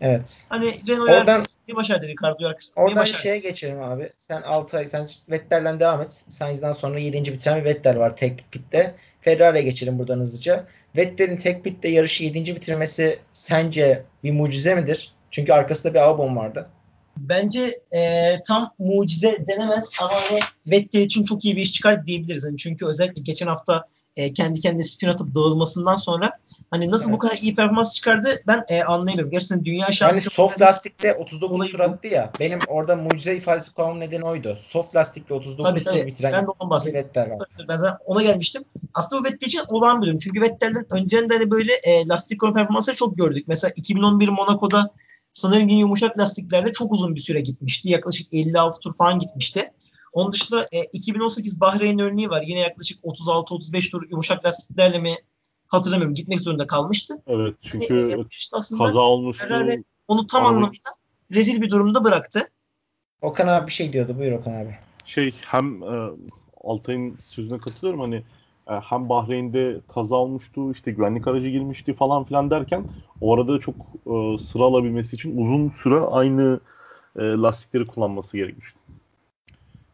[0.00, 0.44] Evet.
[0.48, 1.44] Hani Renault'u Oradan-
[1.76, 2.08] başardı.
[2.08, 3.22] Ricardo'yu arkasını Oradan başardı.
[3.22, 4.10] şeye geçelim abi.
[4.18, 6.24] Sen Altay, sen Vettel'den devam et.
[6.28, 7.32] Sainz'dan sonra 7.
[7.32, 8.94] bitiren bir Vettel var tek pitte.
[9.20, 10.66] Ferrari'ye geçelim buradan hızlıca.
[10.96, 12.56] Vettel'in tek pitte yarışı 7.
[12.56, 15.12] bitirmesi sence bir mucize midir?
[15.30, 16.68] Çünkü arkasında bir Albon vardı.
[17.16, 22.44] Bence e, tam mucize denemez ama hani Vettel için çok iyi bir iş çıkar diyebiliriz.
[22.44, 23.84] Hani çünkü özellikle geçen hafta
[24.16, 26.30] e, kendi kendine spin atıp dağılmasından sonra
[26.70, 27.20] hani nasıl bu Evet.
[27.20, 29.32] kadar iyi performans çıkardı ben e, anlayamıyorum.
[29.32, 30.30] Gerçekten dünya Yani şampiyonu.
[30.30, 31.82] soft lastikle 39 Olayı tur bu.
[31.82, 32.32] attı ya.
[32.40, 34.58] Benim orada mucize ifadesi kullanmam nedeni oydu.
[34.62, 36.06] Soft lastikle 39 Tabii tur tabii.
[36.06, 36.80] bitiren Ben de ondan.
[36.86, 37.48] Vettel var.
[37.68, 38.64] Ben zaten ona gelmiştim.
[38.94, 40.18] Aslında bu Vettel için olağan bir durum.
[40.18, 43.44] Çünkü Vettel'den önceden de hani böyle e, lastik konu performansları çok gördük.
[43.48, 44.90] Mesela 2011 Monaco'da
[45.32, 47.88] sanırım yine yumuşak lastiklerle çok uzun bir süre gitmişti.
[47.88, 49.72] Yaklaşık 56 tur falan gitmişti.
[50.12, 52.42] Onun dışında e, 2018 Bahreyn örneği var.
[52.46, 55.14] Yine yaklaşık 36-35 tur yumuşak lastiklerle mi
[55.68, 57.14] hatırlamıyorum gitmek zorunda kalmıştı.
[57.26, 59.46] Evet Hani, çünkü e, işte kaza olmuştu.
[59.46, 60.56] Ferrari- onu tam Anladım.
[60.56, 60.90] anlamıyla
[61.34, 62.48] rezil bir durumda bıraktı.
[63.22, 64.18] Okan abi bir şey diyordu.
[64.18, 64.76] Buyur Okan abi.
[65.04, 66.10] Şey hem e,
[66.64, 68.16] Altay'ın sözüne katılıyorum hani
[68.68, 72.84] e, hem Bahreyn'de kaza olmuştu işte güvenlik aracı girmişti falan filan derken
[73.20, 76.60] o arada çok e, sıra alabilmesi için uzun süre aynı
[77.16, 78.79] e, lastikleri kullanması gerekmişti.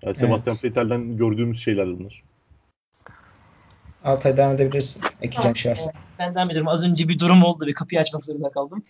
[0.07, 0.64] Yani Sebastian Evet.
[0.64, 2.23] Vettel'den gördüğümüz şeyler bunlar.
[4.05, 5.03] Altay devam edebilirsin.
[5.23, 5.90] Ekleyeceğim bir şey varsa.
[6.19, 6.69] Ben devam ediyorum.
[6.69, 7.66] Az önce bir durum oldu.
[7.66, 8.85] Bir kapıyı açmak zorunda kaldım.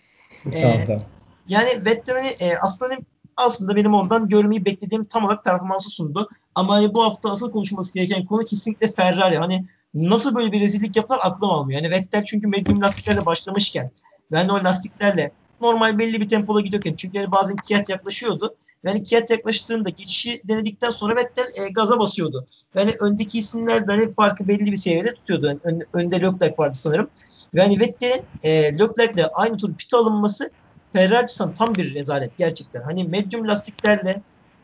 [0.51, 1.03] E, Tamam tamam.
[1.47, 2.95] Yani Vettel'i e, aslında
[3.37, 6.29] aslında benim ondan görmeyi beklediğim tam olarak performansı sundu.
[6.55, 9.37] Ama hani bu hafta asıl konuşulması gereken konu kesinlikle Ferrari.
[9.37, 11.81] Hani nasıl böyle bir rezillik yaptılar aklım almıyor.
[11.81, 13.91] Yani Vettel çünkü medium lastiklerle başlamışken
[14.31, 18.55] ben de o lastiklerle normal belli bir tempoda gidiyorken çünkü hani bazen Kiat yaklaşıyordu.
[18.83, 22.45] Yani Kiat yaklaştığında geçişi denedikten sonra Vettel e, gaza basıyordu.
[22.75, 25.47] Yani öndeki isimler hani farkı belli bir seviyede tutuyordu.
[25.47, 27.09] Yani ön- önde Leclerc vardı sanırım.
[27.53, 30.51] Ve hani Vettel'in e, Leclerc'le aynı tur pite alınması
[30.93, 32.81] Ferrari açısından tam bir rezalet gerçekten.
[32.81, 34.21] Hani medium lastiklerle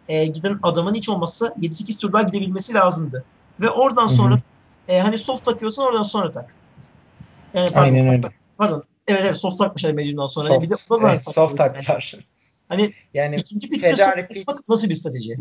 [0.08, 3.26] e, giden adamın hiç olmazsa 7-8 tur daha gidebilmesi lazımdı.
[3.62, 4.16] Ve oradan Hı hı.
[4.16, 4.38] sonra
[4.88, 6.56] e, hani soft takıyorsan oradan sonra tak.
[7.54, 8.28] Yani pardon, Aynen öyle.
[8.58, 8.84] Pardon.
[9.08, 10.48] Evet evet soft takmışlar medium'dan sonra.
[10.48, 11.74] Soft, Bir de o da evet, soft yani.
[11.74, 12.16] taklar.
[12.70, 13.96] Hani Yani ikinci pitte
[14.70, 15.38] nasıl bir strateji?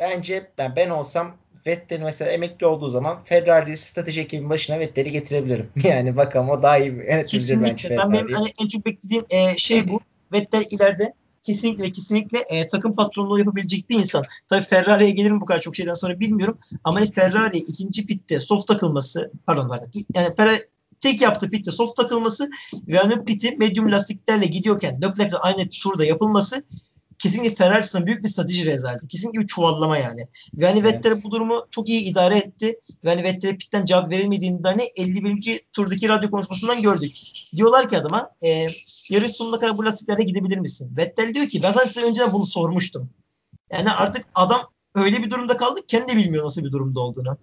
[0.00, 5.70] bence ben, ben olsam Vettel mesela emekli olduğu zaman Ferrari strateji ekibinin başına Vettel'i getirebilirim.
[5.84, 7.96] Yani bakalım o daha iyi yönetebilir bence Kesinlikle.
[7.96, 10.00] Ben benim hani en çok beklediğim e, şey bu.
[10.32, 14.24] Vettel ileride kesinlikle kesinlikle e, takım patronluğu yapabilecek bir insan.
[14.48, 16.58] Tabii Ferrari'ye gelir mi bu kadar çok şeyden sonra bilmiyorum.
[16.84, 19.76] Ama hani Ferrari ikinci pitte soft takılması pardon.
[20.14, 20.68] Yani Ferrari
[21.00, 22.50] tek yaptığı pitte soft takılması
[22.88, 26.64] ve hani piti medium lastiklerle gidiyorken Leclerc'le aynı turda yapılması
[27.18, 29.08] kesinlikle Ferrari büyük bir strateji rezaleti.
[29.08, 30.28] Kesinlikle bir çuvallama yani.
[30.54, 30.94] Ve hani Evet.
[30.94, 32.80] Vettel bu durumu çok iyi idare etti.
[33.04, 35.60] Ve hani Vettel'e pitten cevap verilmediğini de hani 51.
[35.72, 37.12] turdaki radyo konuşmasından gördük.
[37.56, 38.66] Diyorlar ki adama e,
[39.10, 40.96] yarış sonuna kadar bu lastiklerle gidebilir misin?
[40.96, 43.10] Vettel diyor ki ben sana size önceden bunu sormuştum.
[43.72, 44.60] Yani artık adam
[44.94, 47.38] öyle bir durumda kaldı ki kendi de bilmiyor nasıl bir durumda olduğunu.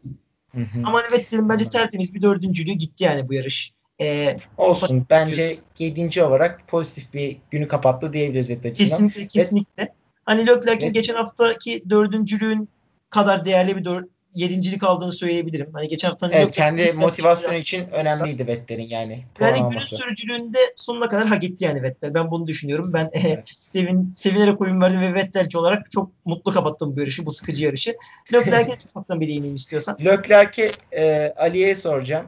[0.56, 0.84] Hı hı.
[0.84, 3.74] Ama Vettel'in bence tertemiz bir dördüncülüğü gitti yani bu yarış.
[4.02, 5.06] E, Olsun.
[5.10, 6.24] Bence 7.
[6.24, 9.10] olarak pozitif bir günü kapattı diyebiliriz Vettel açısından.
[9.10, 9.94] Kesinlikle kesinlikle.
[10.26, 12.70] Hani Leclerc'in geçen haftaki dördüncülüğün
[13.10, 15.70] kadar değerli bir dör- yedincilik aldığını söyleyebilirim.
[15.74, 19.24] Hani geçen hafta evet, kendi motivasyonu için önemliydi Vettel'in yani.
[19.40, 22.14] Yani günün sürücülüğünde sonuna kadar hak etti yani Vettel.
[22.14, 22.92] Ben bunu düşünüyorum.
[22.94, 23.44] Ben evet.
[23.52, 27.98] sevin, sevinerek oyun verdim ve Vettelci olarak çok mutlu kapattım bu yarışı, bu sıkıcı yarışı.
[28.34, 29.98] Leclerc'e ufaktan bir değineyim istiyorsan.
[30.06, 32.28] Leclerc'e e, Ali'ye soracağım.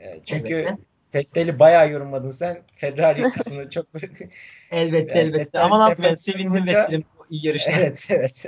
[0.00, 0.72] E, çünkü evet.
[1.14, 2.62] Vettel'i bayağı yorumladın sen.
[2.76, 3.86] Ferrari kısmını çok...
[4.70, 5.58] elbette elbette.
[5.58, 7.70] Ama ne yapayım sevindim Vettel'in iyi yarışta.
[7.70, 8.46] Evet evet.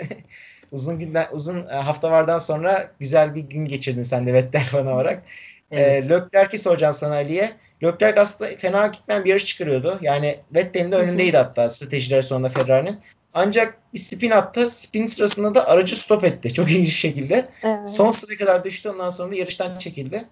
[0.73, 5.23] Uzun günden uzun e, haftalardan sonra güzel bir gün geçirdin sen de Vettel falan olarak.
[5.71, 6.05] Evet.
[6.05, 7.53] E, Leclerc'i soracağım sana Ali'ye.
[7.83, 9.99] Leclerc aslında fena gitmeyen bir yarış çıkarıyordu.
[10.01, 12.99] Yani Vettel'in de önündeydi hatta stratejiler sonunda Ferrari'nin.
[13.35, 14.71] Ancak bir spin attı.
[14.71, 16.53] Spin sırasında da aracı stop etti.
[16.53, 17.49] Çok ilginç şekilde.
[17.63, 17.91] Evet.
[17.91, 18.91] Son sıraya kadar düştü.
[18.91, 20.25] Ondan sonra da yarıştan çekildi.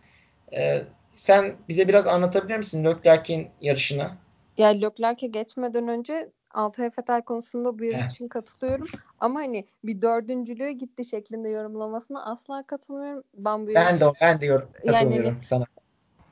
[0.53, 0.83] Ee,
[1.15, 4.11] sen bize biraz anlatabilir misin Leclerc'in yarışını?
[4.59, 8.87] Ya Leclerc'e geçmeden önce Altay Fetel konusunda bu yarış için katılıyorum.
[9.21, 13.25] Ama hani bir dördüncülüğe gitti şeklinde yorumlamasına asla katılmıyorum.
[13.35, 14.01] Ben bu yarış...
[14.01, 15.65] Ben de ben de yorum, katılıyorum yani, hani sana.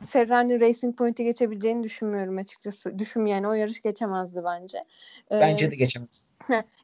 [0.06, 2.98] Ferrari Racing Point'i geçebileceğini düşünmüyorum açıkçası.
[2.98, 4.78] Düşün yani o yarış geçemezdi bence.
[5.30, 6.34] Ee, bence de geçemez.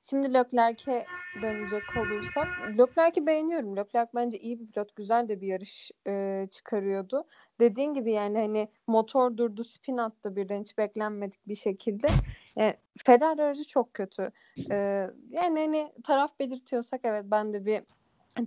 [0.03, 1.07] Şimdi Leclerc'e
[1.43, 2.49] dönecek olursak
[2.79, 3.77] Leclerc'i beğeniyorum.
[3.77, 4.97] Leclerc bence iyi bir pilot.
[4.97, 7.25] Güzel de bir yarış e, çıkarıyordu.
[7.61, 12.07] Dediğin gibi yani hani motor durdu, spin attı birden hiç beklenmedik bir şekilde.
[12.57, 12.75] Yani
[13.07, 14.31] Ferrari aracı çok kötü.
[14.71, 14.77] E,
[15.31, 17.83] yani hani taraf belirtiyorsak evet ben de bir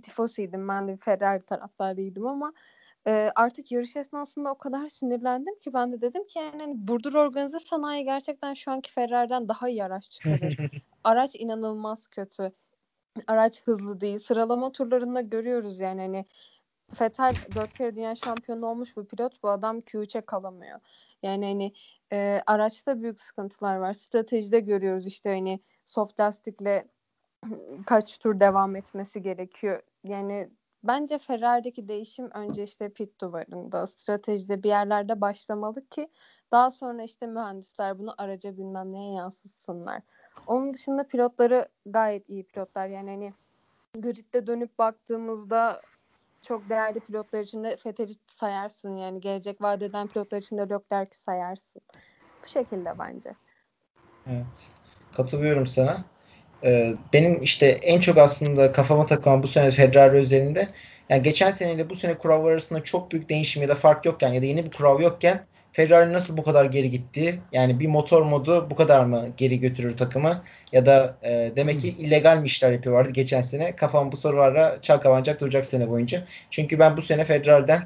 [0.02, 0.68] tifosiydim.
[0.68, 2.52] Ben de bir Ferrari taraftarıydım ama
[3.06, 7.14] e, artık yarış esnasında o kadar sinirlendim ki ben de dedim ki yani hani Burdur
[7.14, 10.58] Organize Sanayi gerçekten şu anki Ferrari'den daha iyi araç çıkarır.
[11.04, 12.52] araç inanılmaz kötü.
[13.26, 14.18] Araç hızlı değil.
[14.18, 16.24] Sıralama turlarında görüyoruz yani hani
[17.00, 19.42] Vettel dört kere dünya şampiyonu olmuş bir pilot.
[19.42, 20.80] Bu adam Q3'e kalamıyor.
[21.22, 21.72] Yani hani
[22.12, 23.92] e, araçta büyük sıkıntılar var.
[23.92, 26.88] Stratejide görüyoruz işte hani soft lastikle
[27.86, 29.82] kaç tur devam etmesi gerekiyor.
[30.04, 30.50] Yani
[30.84, 36.08] bence Ferrari'deki değişim önce işte pit duvarında, stratejide bir yerlerde başlamalı ki
[36.52, 40.02] daha sonra işte mühendisler bunu araca bilmem neye yansıtsınlar.
[40.46, 42.86] Onun dışında pilotları gayet iyi pilotlar.
[42.86, 43.32] Yani hani
[44.02, 45.80] gridde dönüp baktığımızda
[46.44, 48.96] çok değerli pilotlar içinde Fethel'i sayarsın.
[48.96, 51.82] Yani gelecek vadeden pilotlar içinde Leclerc'i sayarsın.
[52.44, 53.34] Bu şekilde bence.
[54.26, 54.70] Evet.
[55.16, 56.04] Katılıyorum sana.
[56.64, 60.68] Ee, benim işte en çok aslında kafama takılan bu sene Ferrari özelinde
[61.08, 64.42] yani geçen seneyle bu sene kural arasında çok büyük değişim ya da fark yokken ya
[64.42, 67.40] da yeni bir kural yokken Ferrari nasıl bu kadar geri gitti?
[67.52, 70.42] Yani bir motor modu bu kadar mı geri götürür takımı?
[70.72, 73.76] Ya da e, demek ki illegal mi işler yapıyorlardı geçen sene?
[73.76, 76.24] Kafam bu sorularla çalkalanacak duracak sene boyunca.
[76.50, 77.82] Çünkü ben bu sene Ferrari'den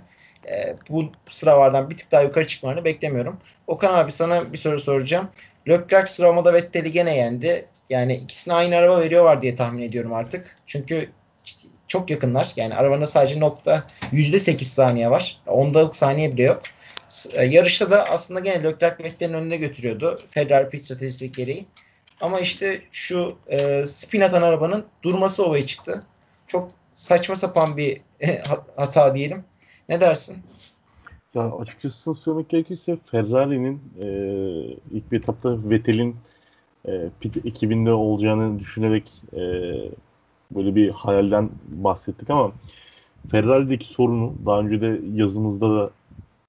[0.51, 3.39] e, bu sıralardan bir tık daha yukarı çıkmalarını beklemiyorum.
[3.67, 5.29] Okan abi sana bir soru soracağım.
[5.69, 7.67] Leclerc sıralamada Vettel'i gene yendi.
[7.91, 10.57] Yani ikisine aynı araba veriyorlar diye tahmin ediyorum artık.
[10.67, 11.11] Çünkü
[11.89, 12.53] çok yakınlar.
[12.57, 15.41] Yani arabada sadece nokta %8 saniye var.
[15.47, 16.63] Ondalık saniye bile yok.
[17.35, 20.21] E, yarışta da aslında gene Leclerc Vettel'in önüne götürüyordu.
[20.29, 21.67] Ferrari pit stratejisi gereği.
[22.21, 26.03] Ama işte şu e, spin atan arabanın durması olaya çıktı.
[26.47, 28.01] Çok saçma sapan bir
[28.77, 29.45] hata diyelim.
[29.89, 30.37] Ne dersin?
[31.35, 34.07] Ya açıkçası söylemek gerekirse Ferrari'nin e,
[34.93, 36.17] ilk bir etapta Vettel'in
[36.89, 39.41] e, pit ekibinde olacağını düşünerek e,
[40.51, 42.53] böyle bir hayalden bahsettik ama
[43.31, 45.91] Ferrari'deki sorunu daha önce de yazımızda da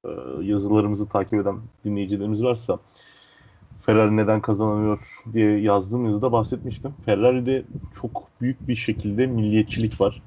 [0.05, 0.09] e,
[0.41, 2.79] yazılarımızı takip eden dinleyicilerimiz varsa
[3.81, 6.93] Ferrari neden kazanamıyor diye yazdığım yazıda bahsetmiştim.
[7.05, 10.21] Ferrari'de çok büyük bir şekilde milliyetçilik var.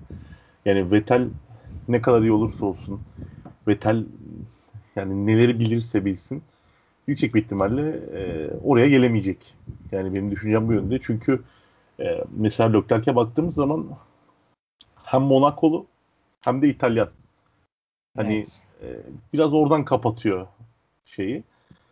[0.65, 1.29] Yani Vettel
[1.89, 3.01] ne kadar iyi olursa olsun
[3.69, 4.05] Vettel
[4.97, 6.43] yani neleri bilirse bilsin
[7.07, 9.55] yüksek bir ihtimalle e, oraya gelemeyecek.
[9.93, 10.99] Yani benim düşüncem bu yönde.
[11.03, 11.43] Çünkü
[12.01, 13.87] e, mesela Leclerc'e baktığımız zaman
[15.05, 15.87] hem Monakolu
[16.45, 17.11] hem de İtalyan.
[18.17, 18.63] Hani evet.
[18.83, 18.87] e,
[19.33, 20.47] biraz oradan kapatıyor
[21.07, 21.43] şeyi.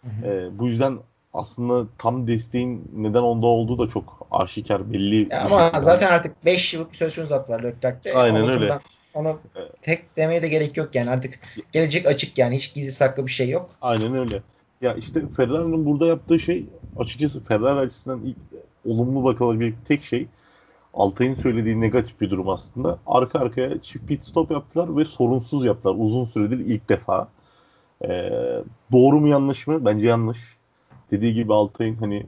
[0.02, 0.26] Hı hı.
[0.26, 0.98] E, bu yüzden
[1.34, 5.28] aslında tam desteğin neden onda olduğu da çok aşikar belli.
[5.30, 7.74] Ya ama zaten artık 5 yıllık bir söz konusu var.
[8.14, 8.78] Aynen öyle.
[9.14, 9.38] Onu
[9.82, 11.40] tek demeye de gerek yok yani artık
[11.72, 13.70] gelecek açık yani hiç gizli saklı bir şey yok.
[13.82, 14.42] Aynen öyle.
[14.80, 18.36] Ya işte Ferrari'nin burada yaptığı şey açıkçası Ferrari açısından ilk
[18.86, 20.26] olumlu bakılabilecek tek şey
[20.94, 22.98] Altay'ın söylediği negatif bir durum aslında.
[23.06, 25.94] Arka arkaya çift pit stop yaptılar ve sorunsuz yaptılar.
[25.98, 27.28] Uzun süredir ilk defa.
[28.04, 28.30] Ee,
[28.92, 29.84] doğru mu yanlış mı?
[29.84, 30.38] Bence yanlış.
[31.10, 32.26] Dediği gibi Altay'ın hani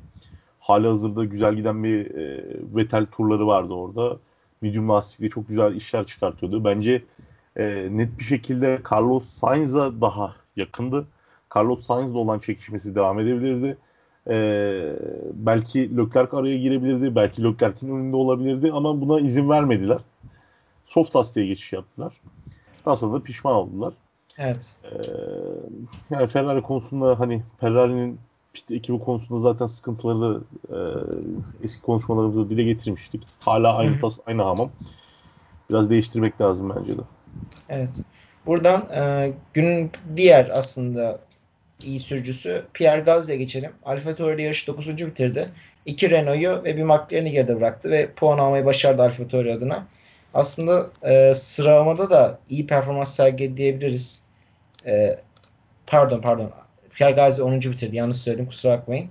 [0.61, 2.45] hali hazırda güzel giden bir e,
[2.77, 4.19] Vettel turları vardı orada.
[4.61, 6.65] Medium lastikle çok güzel işler çıkartıyordu.
[6.65, 7.05] Bence
[7.57, 11.07] e, net bir şekilde Carlos Sainz'a daha yakındı.
[11.57, 13.79] Carlos Sainz'la olan çekişmesi devam edebilirdi.
[14.29, 14.93] Ee,
[15.33, 17.15] belki Leclerc araya girebilirdi.
[17.15, 19.99] Belki Leclerc'in önünde olabilirdi ama buna izin vermediler.
[20.87, 22.13] soft lastiğe geçiş yaptılar.
[22.87, 23.93] Daha sonra da pişman oldular.
[24.39, 24.77] Evet.
[24.85, 24.89] Ee,
[26.11, 28.19] yani Ferrari konusunda hani Ferrari'nin
[28.53, 30.77] pist ekibi konusunda zaten sıkıntıları e,
[31.65, 33.27] eski konuşmalarımızda dile getirmiştik.
[33.45, 34.71] Hala aynı tas, aynı hamam.
[35.71, 37.03] Biraz değiştirmek lazım bence de.
[37.69, 37.93] Evet.
[38.47, 41.21] Buradan e, günün diğer aslında
[41.85, 43.73] iyi sürücüsü Pierre Gasly'e geçelim.
[43.85, 44.89] Alfa Tauri'de yarışı 9.
[45.07, 45.47] bitirdi.
[45.87, 49.87] İki Renault'yu ve bir McLaren'i geride bıraktı ve puan almayı başardı Alfa Tauri adına.
[50.35, 54.23] Aslında e, sıralamada da iyi performans sergiledi diyebiliriz.
[54.87, 55.17] E,
[55.87, 56.51] pardon pardon.
[56.95, 57.61] Pierre Gasly 10.
[57.61, 57.97] bitirdi.
[57.97, 59.09] Yanlış söyledim kusura bakmayın.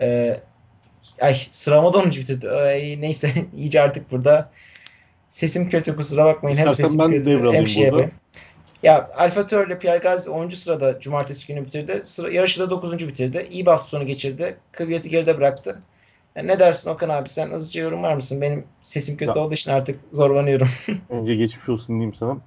[0.00, 0.36] E,
[1.20, 2.10] ay sıralamada 10.
[2.10, 2.50] bitirdi.
[2.50, 4.50] Ay, neyse iyice artık burada
[5.28, 6.56] sesim kötü kusura bakmayın.
[6.56, 8.02] Hem İstersen sesim ben kötü hem şey burada.
[8.02, 8.21] yapayım.
[8.82, 10.48] Ya Alfa ile Pierre Gasly 10.
[10.48, 12.00] sırada cumartesi günü bitirdi.
[12.04, 13.08] Sıra, yarışı da 9.
[13.08, 13.46] bitirdi.
[13.50, 14.56] İyi bir hafta sonu geçirdi.
[14.72, 15.80] Kvyat'ı geride bıraktı.
[16.36, 18.40] Ya ne dersin Okan abi sen hızlıca yorumlar mısın?
[18.40, 19.44] Benim sesim kötü Ya.
[19.44, 20.68] olduğu için artık zorlanıyorum.
[21.08, 22.38] Önce geçmiş olsun diyeyim sana.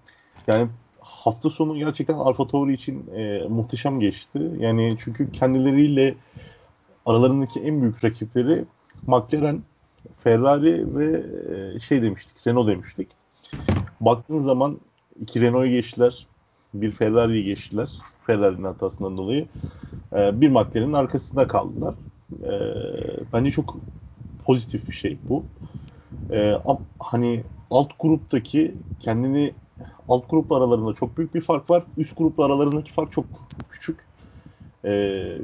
[0.48, 0.68] Yani
[1.00, 4.40] hafta sonu gerçekten Alfa Tauri için e, muhteşem geçti.
[4.58, 6.16] Yani çünkü kendileriyle
[7.06, 8.66] aralarındaki en büyük rakipleri
[9.08, 9.62] McLaren,
[10.20, 11.24] Ferrari ve
[11.76, 13.08] e, şey demiştik, Renault demiştik.
[14.02, 14.80] Baktığın zaman
[15.22, 16.28] iki Renault'u geçtiler,
[16.74, 18.00] bir Ferrari'yi geçtiler.
[18.28, 19.48] Ferrari'nin hatasından dolayı.
[20.14, 21.96] E, bir McLaren'in arkasında kaldılar.
[22.44, 22.52] E,
[23.34, 23.76] bence çok
[24.46, 25.44] pozitif bir şey bu.
[26.32, 26.54] E,
[27.00, 29.54] hani alt gruptaki kendini
[30.08, 31.84] alt grupla aralarında çok büyük bir fark var.
[31.98, 33.26] Üst grupla aralarındaki fark çok
[33.70, 34.00] küçük.
[34.84, 34.92] E,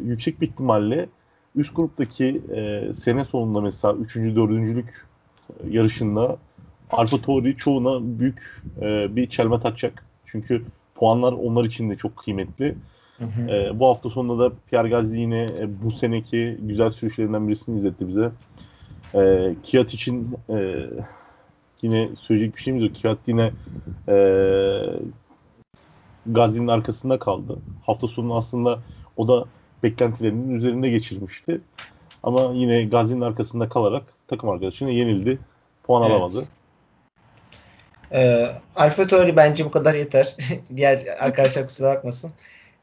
[0.05, 1.09] yüksek bir ihtimalle
[1.55, 4.15] üst gruptaki e, sene sonunda mesela 3.
[4.35, 5.05] 4.
[5.69, 6.37] yarışında
[6.91, 8.39] Alfa Tauri çoğuna büyük
[8.81, 10.05] e, bir çelme takacak.
[10.25, 12.75] Çünkü puanlar onlar için de çok kıymetli.
[13.17, 13.51] Hı hı.
[13.51, 18.07] E, bu hafta sonunda da Pierre Gasly yine e, bu seneki güzel sürüşlerinden birisini izletti
[18.07, 18.31] bize.
[19.15, 20.85] E, Kiat için e,
[21.81, 22.95] yine söyleyecek bir şeyimiz yok.
[22.95, 23.51] Kiat yine
[24.09, 24.15] e,
[26.25, 27.57] Gasly'nin arkasında kaldı.
[27.85, 28.79] Hafta sonu aslında
[29.17, 29.45] o da
[29.83, 31.61] beklentilerinin üzerinde geçirmişti.
[32.23, 35.39] Ama yine Gasly'nin arkasında kalarak takım arkadaşına yenildi.
[35.83, 36.11] Puan Evet.
[36.11, 36.43] alamadı.
[38.13, 40.35] Ee, Alfa Tauri bence bu kadar yeter.
[40.75, 42.31] Diğer arkadaşlar kusura bakmasın.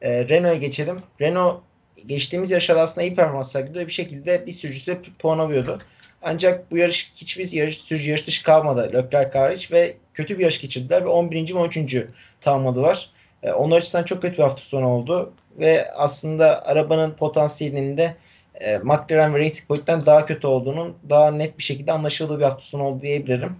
[0.01, 0.99] Ee, Renault'a geçelim.
[1.21, 1.61] Renault
[2.05, 5.79] geçtiğimiz yarışlarda aslında iyi performans sergiledi ve bir şekilde bir sürücüsü puan alıyordu.
[6.21, 10.61] Ancak bu yarış hiçbir yarış, sürücü yarış dışı kalmadı Leclerc hariç ve kötü bir yarış
[10.61, 11.53] geçirdiler ve 11.
[11.53, 11.95] ve 13.
[12.41, 13.09] tamamladılar.
[13.43, 18.15] Ee, onlar açısından çok kötü bir hafta sonu oldu ve aslında arabanın potansiyelinin de
[18.61, 22.61] e, McLaren ve Racing Point'ten daha kötü olduğunun daha net bir şekilde anlaşıldığı bir hafta
[22.61, 23.55] sonu oldu diyebilirim.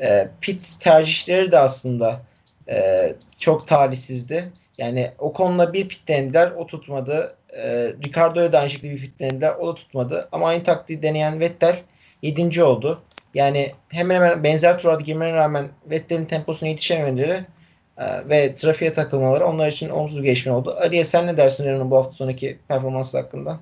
[0.00, 2.20] E, pit tercihleri de aslında
[2.68, 4.52] e, çok talihsizdi.
[4.78, 7.36] Yani Ocon'la bir pit denediler, o tutmadı.
[7.56, 10.28] E, Ricardo'ya da aynı şekilde bir pit denediler, o da tutmadı.
[10.32, 11.76] Ama aynı taktiği deneyen Vettel
[12.22, 12.64] 7.
[12.64, 13.02] oldu.
[13.34, 17.44] Yani hemen hemen benzer turlarda girmene rağmen Vettel'in temposuna yetişememeleri
[17.98, 20.74] e, ve trafiğe takılmaları onlar için olumsuz bir gelişme oldu.
[20.80, 23.58] Aliye sen ne dersin Renault'un bu hafta sonraki performansı hakkında?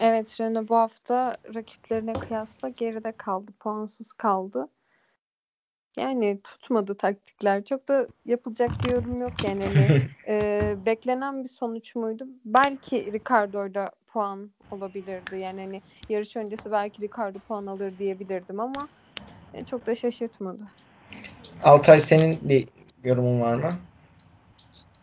[0.00, 3.52] Evet Renault bu hafta rakiplerine kıyasla geride kaldı.
[3.60, 4.68] Puansız kaldı.
[5.98, 7.64] Yani tutmadı taktikler.
[7.64, 9.64] Çok da yapılacak bir yorum yok yani.
[9.64, 12.26] Hani, e, beklenen bir sonuç muydu?
[12.44, 15.40] Belki Ricardo'da puan olabilirdi.
[15.40, 18.88] Yani hani yarış öncesi belki Ricardo puan alır diyebilirdim ama
[19.54, 20.62] e, çok da şaşırtmadı.
[21.62, 22.68] Altay senin bir
[23.04, 23.72] yorumun var mı?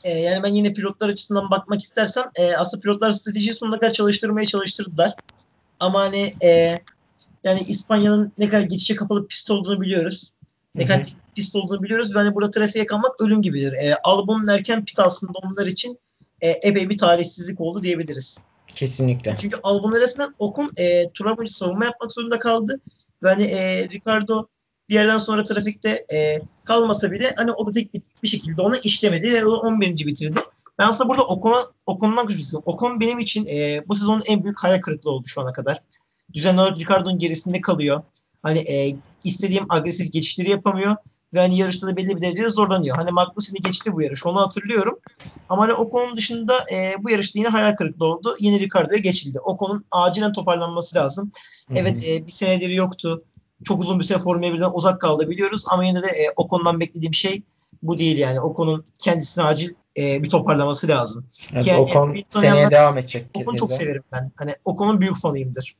[0.03, 4.45] E, yani ben yine pilotlar açısından bakmak istersem e, aslında pilotlar stratejiyi sonuna kadar çalıştırmaya
[4.45, 5.13] çalıştırdılar.
[5.79, 6.79] Ama hani e,
[7.43, 10.31] yani İspanya'nın ne kadar geçişe kapalı pist olduğunu biliyoruz.
[10.75, 13.73] Ne kadar teknik pist olduğunu biliyoruz ve hani burada trafiğe kalmak ölüm gibidir.
[13.73, 15.99] E, Albon'un erken pit aslında onlar için
[16.41, 18.37] e, epey bir talihsizlik oldu diyebiliriz.
[18.75, 19.35] Kesinlikle.
[19.39, 22.81] Çünkü Albon'a resmen Ocon e, tura boyunca savunma yapmak zorunda kaldı.
[23.23, 24.47] Ve hani e, Ricardo
[24.89, 28.77] bir yerden sonra trafikte e, kalmasa bile hani o da tek bir, bir şekilde ona
[28.77, 30.05] işlemedi ve o 11.
[30.05, 30.39] bitirdi.
[30.79, 34.81] Ben aslında burada Ocon'a, Ocon'dan küçük Ocon benim için e, bu sezonun en büyük hayal
[34.81, 35.81] kırıklığı oldu şu ana kadar.
[36.33, 38.03] Düzenli olarak Ricardo'nun gerisinde kalıyor.
[38.45, 40.95] Hani e, istediğim agresif geçişleri yapamıyor
[41.33, 42.95] ve hani yarışta da belli bir derecede zorlanıyor.
[42.95, 44.99] Hani Magnussen'i geçti bu yarış onu hatırlıyorum.
[45.49, 48.35] Ama hani Ocon'un dışında e, bu yarışta yine hayal kırıklığı oldu.
[48.39, 49.39] Yine Ricardo'ya geçildi.
[49.39, 51.31] Ocon'un acilen toparlanması lazım.
[51.75, 53.23] Evet e, bir senedir yoktu.
[53.63, 57.13] Çok uzun bir süre Formula 1'den uzak kaldı biliyoruz ama yine de e, Ocon'dan beklediğim
[57.13, 57.43] şey
[57.83, 58.41] bu değil yani.
[58.41, 61.25] Ocon'un kendisine acil e, bir toparlaması lazım.
[61.53, 63.27] Evet, yani Ocon seneye devam edecek.
[63.33, 64.31] Ocon'u çok severim ben.
[64.35, 65.75] Hani Ocon'un büyük fanıyımdır.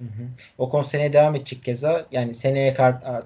[0.00, 0.28] Hı hı.
[0.58, 2.06] Ocon seneye devam edecek keza.
[2.12, 2.74] Yani seneye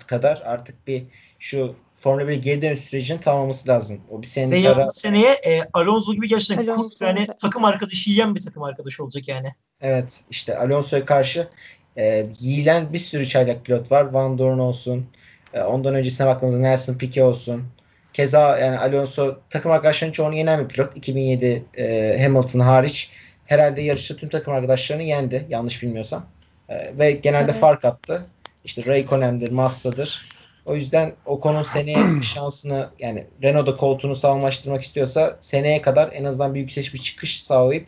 [0.06, 1.02] kadar artık bir
[1.38, 4.00] şu Formula 1 geri dönüş sürecini tamamlaması lazım.
[4.10, 8.10] O bir Ve senelik ara seneye e, Alonso gibi gerçekten Alonso, kurt yani takım arkadaşı
[8.10, 9.48] yiyen bir takım arkadaşı olacak yani.
[9.80, 11.48] evet işte Alonso'ya karşı
[11.96, 14.04] e, yiyilen bir sürü çaylak pilot var.
[14.04, 15.06] Van Dorn olsun.
[15.54, 17.64] E, ondan öncesine baktığımızda Nelson Piquet olsun.
[18.12, 20.96] Keza yani Alonso takım arkadaşlarının çoğunu yenen bir pilot.
[20.96, 23.10] 2007 e, Hamilton hariç
[23.46, 26.26] herhalde yarışta tüm takım arkadaşlarını yendi yanlış bilmiyorsam.
[26.68, 27.60] E, ve genelde Evet.
[27.60, 28.26] fark attı.
[28.64, 30.34] İşte Raikkonen'dir, Massa'dır.
[30.66, 36.60] O yüzden Ocon'un seneye şansını yani Renault'da koltuğunu sağlamlaştırmak istiyorsa seneye kadar en azından bir
[36.60, 37.86] yükseliş bir çıkış sağlayıp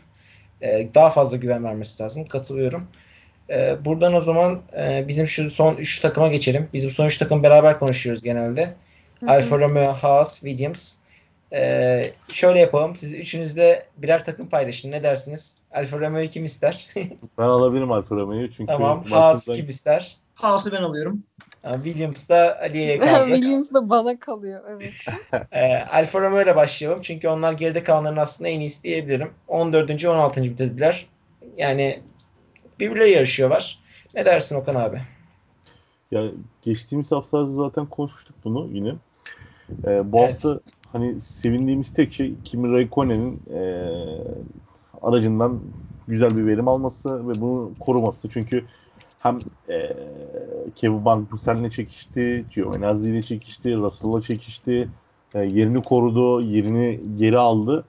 [0.62, 2.24] e, daha fazla güven vermesi lazım.
[2.24, 2.88] Katılıyorum.
[3.50, 6.68] E, buradan o zaman e, bizim şu son 3 takıma geçelim.
[6.72, 8.74] Biz bu son 3 takım beraber konuşuyoruz genelde.
[9.20, 9.30] Hı hı.
[9.30, 10.96] Alfa Romeo, Haas, Williams.
[11.52, 12.96] E, şöyle yapalım.
[12.96, 14.90] Siz üçünüz de birer takım paylaşın.
[14.90, 15.56] Ne dersiniz?
[15.72, 16.88] Alfa Romeo'yu kim ister?
[17.38, 19.04] Ben alabilirim Alfa Romeo'yu çünkü tamam.
[19.04, 20.16] Haas kim ister?
[20.34, 21.22] Haas'ı ben alıyorum.
[21.84, 23.34] Williams da Ali'ye kaldı.
[23.34, 24.62] Williams da bana kalıyor.
[24.70, 24.92] Evet.
[25.52, 27.00] E, Alfa Romeo ile başlayalım.
[27.02, 29.30] Çünkü onlar geride kalanların aslında en iyisi diyebilirim.
[29.48, 30.04] 14.
[30.04, 30.42] 16.
[30.42, 31.06] bitirdiler.
[31.56, 32.00] Yani
[32.80, 33.78] birbirleri yarışıyorlar.
[34.14, 35.00] Ne dersin Okan abi?
[36.10, 36.22] Ya
[36.62, 38.94] geçtiğimiz haftalarda zaten konuşmuştuk bunu yine.
[39.86, 40.30] Ee, bu Evet.
[40.34, 40.60] hafta
[40.96, 43.60] hani sevindiğimiz tek şey Kimi Raikkonen'in e,
[45.02, 45.60] aracından
[46.08, 48.28] güzel bir verim alması ve bunu koruması.
[48.28, 48.64] Çünkü
[49.22, 49.96] hem e,
[50.76, 54.88] Kevin Magnussen'le çekişti, Giovinazzi ile çekişti, Russell'la çekişti.
[55.34, 57.84] E, yerini korudu, yerini geri aldı.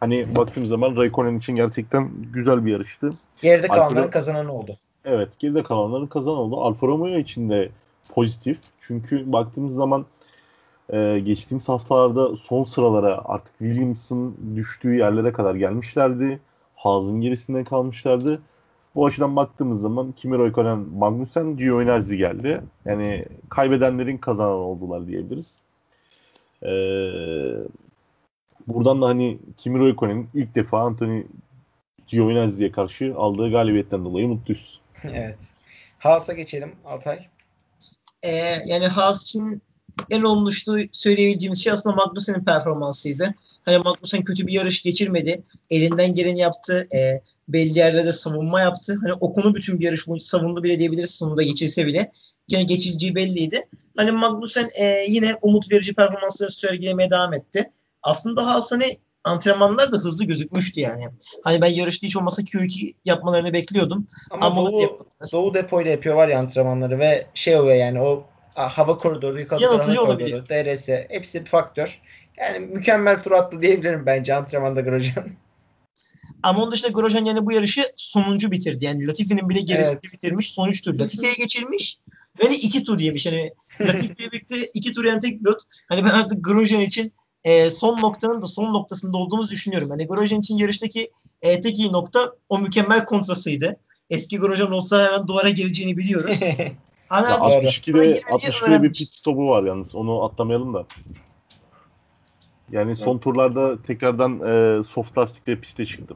[0.00, 3.10] Hani baktığım zaman Raikkonen için gerçekten güzel bir yarıştı.
[3.42, 4.76] Geride Alfa kalanların Romeo- kazananı oldu.
[5.04, 6.60] Evet geride kalanların kazan oldu.
[6.60, 7.68] Alfa Romeo için de
[8.08, 8.58] pozitif.
[8.80, 10.04] Çünkü baktığımız zaman
[10.90, 16.40] e, geçtiğimiz haftalarda son sıralara artık Williams'ın düştüğü yerlere kadar gelmişlerdi.
[16.76, 18.42] Haas'ın gerisinde kalmışlardı.
[18.94, 22.62] Bu açıdan baktığımız zaman Kimi Räikkönen, Magnussen, Giovinazzi geldi.
[22.84, 25.60] Yani kaybedenlerin kazanan oldular diyebiliriz.
[26.62, 26.72] E,
[28.66, 31.24] buradan da hani Kimi Räikkönen'in ilk defa Anthony
[32.06, 34.80] Giovinazzi'ye karşı aldığı galibiyetten dolayı mutluyuz.
[35.04, 35.38] evet.
[35.98, 37.26] Haas'a geçelim Altay.
[38.22, 39.62] Ee, yani Haas için
[40.10, 43.34] en olmuştu söyleyebileceğimiz şey aslında Magnussen'in performansıydı.
[43.64, 45.42] Hani Magnussen kötü bir yarış geçirmedi.
[45.70, 46.88] Elinden geleni yaptı.
[46.94, 48.96] Ee, belli yerlerde savunma yaptı.
[49.02, 52.12] Hani o konu bütün bir yarış boyunca savundu bile diyebiliriz sonunda geçilse bile.
[52.48, 53.68] Yani geçileceği belliydi.
[53.96, 57.70] Hani Magnussen e, yine umut verici performansları sergilemeye devam etti.
[58.02, 61.08] Aslında Haas hani antrenmanlar da hızlı gözükmüştü yani.
[61.44, 64.06] Hani ben yarışta hiç olmasa Q2 yapmalarını bekliyordum.
[64.30, 65.06] Ama, Ama Doğu.
[65.32, 68.24] Doğu depoyla yapıyorlar ya antrenmanları ve şey oluyor yani o
[68.54, 72.00] hava koridoru, yukarı koridoru, DRS hepsi bir faktör.
[72.36, 75.28] Yani mükemmel tur attı diyebilirim bence antrenmanda Grosjean.
[76.42, 78.84] Ama onun dışında Grosjean yani bu yarışı sonuncu bitirdi.
[78.84, 80.14] Yani Latifi'nin bile gerisinde Evet.
[80.14, 80.50] bitirmiş.
[80.50, 81.98] Son üç tur Latifi'ye geçirmiş.
[82.44, 83.26] Ve de iki tur yemiş.
[83.26, 85.60] Hani Latifi'ye birlikte iki tur yani tek pilot.
[85.88, 87.12] Hani ben artık Grosjean için
[87.44, 89.90] e, son noktanın da son noktasında olduğumuzu düşünüyorum.
[89.90, 91.10] Hani Grosjean için yarıştaki
[91.42, 93.76] e, tek iyi nokta o mükemmel kontrasıydı.
[94.10, 96.36] Eski Grosjean olsa hemen duvara geleceğini biliyoruz.
[97.12, 99.94] Ya artık 62'de girmeyi 62'de bir pit stopu var yalnız.
[99.94, 100.86] Onu atlamayalım da.
[102.70, 106.14] Yani son turlarda tekrardan e, soft lastikle piste çıktı.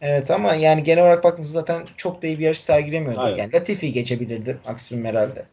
[0.00, 3.20] evet ama yani genel olarak baktığımızda zaten çok da iyi bir yarış sergilemiyordu.
[3.20, 3.36] Aynen.
[3.36, 5.46] Yani Latifi geçebilirdi maksimum herhalde.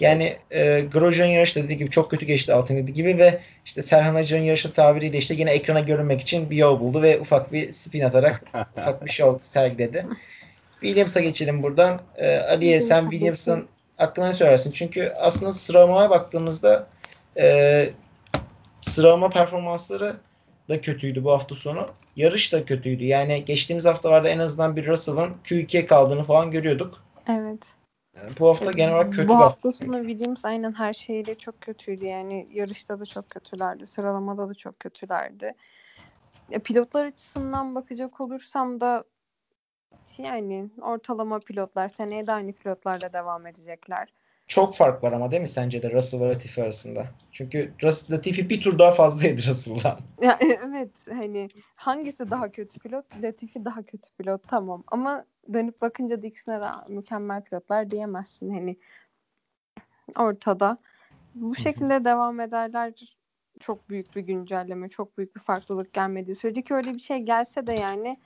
[0.00, 3.82] Yani e, Grosjean yarışı da dediği gibi çok kötü geçti Altın dediği gibi ve işte
[3.82, 7.72] Serhan Hacı'nın yarışı tabiriyle işte yine ekrana görünmek için bir yol buldu ve ufak bir
[7.72, 8.44] spin atarak
[8.76, 10.06] ufak bir şov sergiledi.
[10.80, 12.00] Williams'a geçelim buradan.
[12.16, 14.70] Ee, Aliye sen Williams'ın hakkında ne söylersin?
[14.70, 16.86] Çünkü aslında sıralamaya baktığımızda
[17.36, 17.88] e,
[18.80, 20.16] sıralama performansları
[20.68, 21.86] da kötüydü bu hafta sonu.
[22.16, 23.04] Yarış da kötüydü.
[23.04, 27.04] Yani geçtiğimiz haftalarda en azından bir Russell'ın Q2'ye kaldığını falan görüyorduk.
[27.28, 27.60] Evet.
[28.16, 29.68] Yani bu hafta genel olarak kötü Bu bir hafta.
[29.68, 32.04] hafta sonu Williams aynen her şeyle çok kötüydü.
[32.04, 33.86] Yani yarışta da çok kötülerdi.
[33.86, 35.54] Sıralamada da çok kötülerdi.
[36.50, 39.04] Ya, pilotlar açısından bakacak olursam da
[40.18, 44.08] yani ortalama pilotlar seneye de aynı pilotlarla devam edecekler.
[44.46, 47.06] Çok fark var ama değil mi sence de Russell ve Latifi arasında?
[47.32, 49.98] Çünkü Rus- Latifi bir tur daha fazlaydı Russell'dan.
[50.22, 53.04] Ya, evet hani hangisi daha kötü pilot?
[53.16, 58.76] Latifi daha kötü pilot tamam ama dönüp bakınca da ikisine de mükemmel pilotlar diyemezsin hani
[60.18, 60.78] ortada.
[61.34, 62.92] Bu şekilde devam ederler
[63.60, 67.66] çok büyük bir güncelleme, çok büyük bir farklılık gelmediği sürece ki öyle bir şey gelse
[67.66, 68.20] de yani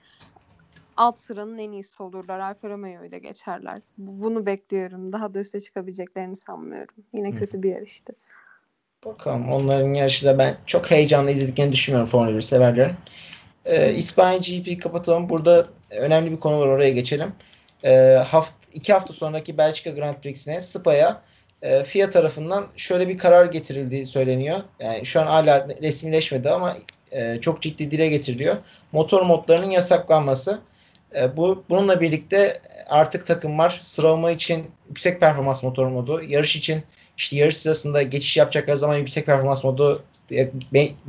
[1.00, 2.38] alt sıranın en iyisi olurlar.
[2.38, 3.78] Alfa Romeo ile geçerler.
[3.98, 5.12] Bu- Bunu bekliyorum.
[5.12, 6.94] Daha da üste çıkabileceklerini sanmıyorum.
[7.14, 7.38] Yine Hı.
[7.38, 8.12] kötü bir yarıştı.
[9.04, 12.92] Bakalım onların yarışı da ben çok heyecanla izlediklerini düşünmüyorum Formula 1 severlerin.
[13.64, 15.28] Ee, İspanya GP'yi kapatalım.
[15.28, 17.32] Burada önemli bir konu var oraya geçelim.
[17.84, 21.20] Ee, haft iki hafta sonraki Belçika Grand Prix'sine Spa'ya
[21.62, 24.60] e, FIA tarafından şöyle bir karar getirildiği söyleniyor.
[24.80, 26.76] Yani şu an hala resmileşmedi ama
[27.12, 28.56] e, çok ciddi dile getiriliyor.
[28.92, 30.60] Motor modlarının yasaklanması.
[31.16, 36.82] E, bu bununla birlikte artık takımlar sıralama için yüksek performans motor modu, yarış için
[37.16, 40.02] işte yarış sırasında geçiş yapacakları zaman yüksek performans modu,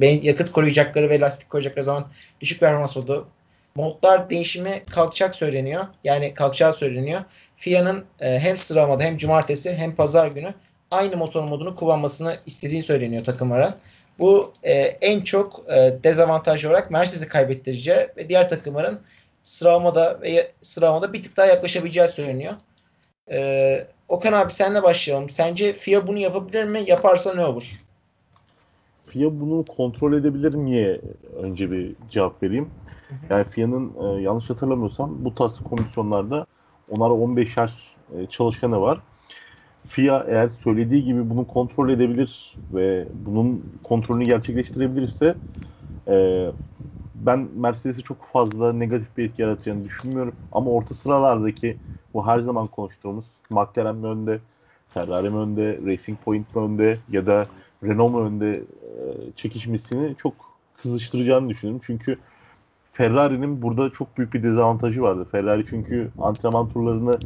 [0.03, 2.07] yakıt koruyacakları ve lastik koyacakları zaman
[2.41, 3.27] düşük performans modu.
[3.75, 5.87] Modlar değişimi kalkacak söyleniyor.
[6.03, 7.21] Yani kalkacağı söyleniyor.
[7.55, 10.53] FIA'nın e, hem sıralamada hem cumartesi hem pazar günü
[10.91, 13.77] aynı motor modunu kullanmasını istediği söyleniyor takımlara.
[14.19, 18.99] Bu e, en çok e, dezavantaj olarak Mercedes'i kaybettireceği ve diğer takımların
[19.43, 22.53] sıralamada ve sıralamada bir tık daha yaklaşabileceği söyleniyor.
[23.31, 25.29] E, Okan abi senle başlayalım.
[25.29, 26.83] Sence FIA bunu yapabilir mi?
[26.87, 27.71] Yaparsa ne olur?
[29.03, 31.01] FIA bunu kontrol edebilir miye
[31.35, 32.69] önce bir cevap vereyim.
[33.29, 36.45] Yani FIA'nın e, yanlış hatırlamıyorsam bu tarz komisyonlarda
[36.89, 37.73] onlara 15 yaş
[38.17, 38.99] e, çalışkanı var.
[39.87, 45.35] FIA eğer söylediği gibi bunu kontrol edebilir ve bunun kontrolünü gerçekleştirebilirse
[46.07, 46.47] e,
[47.25, 50.33] ben Mercedes'e çok fazla negatif bir etki yaratacağını düşünmüyorum.
[50.51, 51.77] Ama orta sıralardaki
[52.13, 54.39] bu her zaman konuştuğumuz McLaren mi önde,
[54.93, 57.43] Ferrari mi önde, Racing Point mi önde ya da
[57.83, 58.91] Renault mu önde e,
[59.35, 60.33] çekişmesini çok
[60.77, 61.81] kızıştıracağını düşünüyorum.
[61.85, 62.17] Çünkü
[62.91, 65.27] Ferrari'nin burada çok büyük bir dezavantajı vardı.
[65.31, 67.19] Ferrari çünkü antrenman turlarını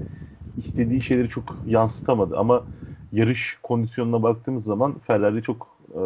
[0.58, 2.38] istediği şeyleri çok yansıtamadı.
[2.38, 2.64] Ama
[3.12, 6.00] yarış kondisyonuna baktığımız zaman Ferrari çok e,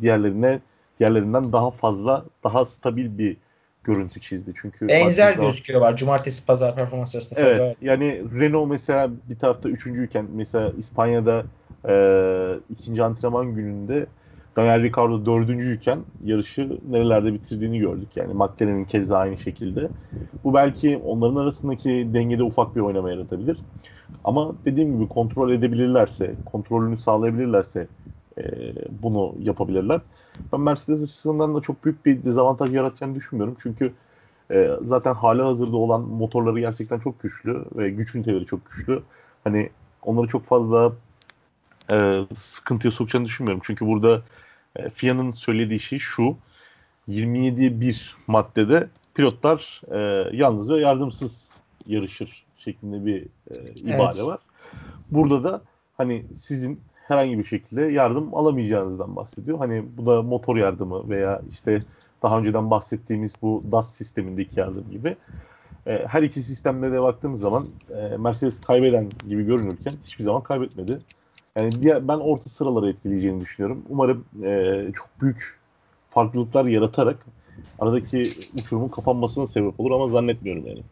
[0.00, 0.60] diğerlerine
[1.00, 3.36] diğerlerinden daha fazla, daha stabil bir
[3.84, 4.52] görüntü çizdi.
[4.54, 7.40] Çünkü benzer gözüküyor var cumartesi pazar performans arasında.
[7.40, 7.56] Evet.
[7.56, 7.76] Ferrari.
[7.80, 11.44] Yani Renault mesela bir tarafta üçüncüyken mesela İspanya'da
[11.88, 11.94] e,
[12.70, 14.06] ikinci antrenman gününde
[14.56, 18.16] Daniel Ricciardo dördüncüyken yarışı nerelerde bitirdiğini gördük.
[18.16, 19.88] Yani McLaren'in keza aynı şekilde.
[20.44, 23.58] Bu belki onların arasındaki dengede ufak bir oynama yaratabilir.
[24.24, 27.86] Ama dediğim gibi kontrol edebilirlerse, kontrolünü sağlayabilirlerse
[28.38, 30.00] e, bunu yapabilirler.
[30.52, 33.56] Ben Mercedes açısından da çok büyük bir dezavantaj yaratacağını düşünmüyorum.
[33.62, 33.92] Çünkü
[34.50, 39.02] e, zaten hali hazırda olan motorları gerçekten çok güçlü ve güç üniteleri çok güçlü.
[39.44, 39.70] Hani
[40.02, 40.92] onları çok fazla
[41.90, 43.62] e, sıkıntıya sokacağını düşünmüyorum.
[43.64, 44.22] Çünkü burada
[44.76, 46.36] e, FIA'nın söylediği şey şu.
[47.08, 49.98] 27.1 maddede pilotlar e,
[50.36, 51.50] yalnız ve yardımsız
[51.86, 54.26] yarışır şeklinde bir e, ibare evet.
[54.26, 54.38] var.
[55.10, 55.62] Burada da
[55.96, 59.58] hani sizin herhangi bir şekilde yardım alamayacağınızdan bahsediyor.
[59.58, 61.82] Hani bu da motor yardımı veya işte
[62.22, 65.16] daha önceden bahsettiğimiz bu DAS sistemindeki yardım gibi.
[65.86, 70.98] E, her iki sistemlere de baktığımız zaman e, Mercedes kaybeden gibi görünürken hiçbir zaman kaybetmedi.
[71.56, 73.82] Yani diğer, ben orta sıraları etkileyeceğini düşünüyorum.
[73.88, 75.58] Umarım e, çok büyük
[76.10, 77.16] farklılıklar yaratarak
[77.78, 78.22] aradaki
[78.54, 80.82] uçurumun kapanmasına sebep olur ama zannetmiyorum yani.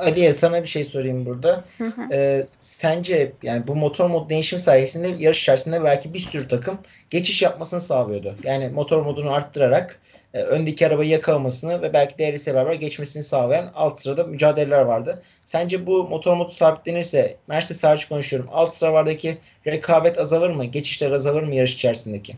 [0.00, 1.64] Aliye sana bir şey sorayım burada.
[2.12, 6.78] Ee, sence yani bu motor mod değişim sayesinde yarış içerisinde belki bir sürü takım
[7.10, 8.34] geçiş yapmasını sağlıyordu.
[8.44, 10.00] Yani motor modunu arttırarak
[10.34, 15.22] e, öndeki arabayı yakalamasını ve belki değerlisiyle beraber geçmesini sağlayan alt sırada mücadeleler vardı.
[15.46, 18.48] Sence bu motor modu sabitlenirse Mercedes hariç konuşuyorum.
[18.52, 20.64] Alt sıralardaki rekabet azalır mı?
[20.64, 22.36] Geçişler azalır mı yarış içerisindeki?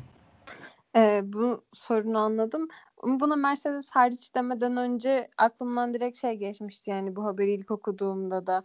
[0.96, 2.68] Ee, bu sorunu anladım.
[3.03, 8.64] Buna Mercedes hariç demeden önce aklımdan direkt şey geçmişti yani bu haberi ilk okuduğumda da.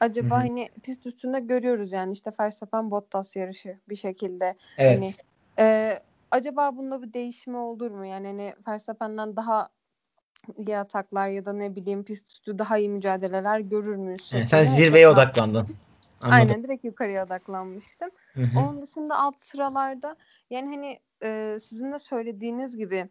[0.00, 0.40] Acaba Hı-hı.
[0.40, 4.56] hani pist üstünde görüyoruz yani işte Verstappen Bottas yarışı bir şekilde.
[4.78, 4.96] Evet.
[4.96, 5.10] Hani,
[5.68, 5.98] e,
[6.30, 8.06] acaba bunda bir değişimi olur mu?
[8.06, 9.68] Yani hani Verstappen'den daha
[10.56, 14.32] iyi ataklar ya da ne bileyim pist üstü daha iyi mücadeleler görür müyüz?
[14.32, 15.66] Yani sen zirveye odaklandın.
[16.20, 16.38] Anladım.
[16.38, 18.10] Aynen direkt yukarıya odaklanmıştım.
[18.34, 18.58] Hı-hı.
[18.58, 20.16] Onun dışında alt sıralarda
[20.50, 23.08] yani hani e, sizin de söylediğiniz gibi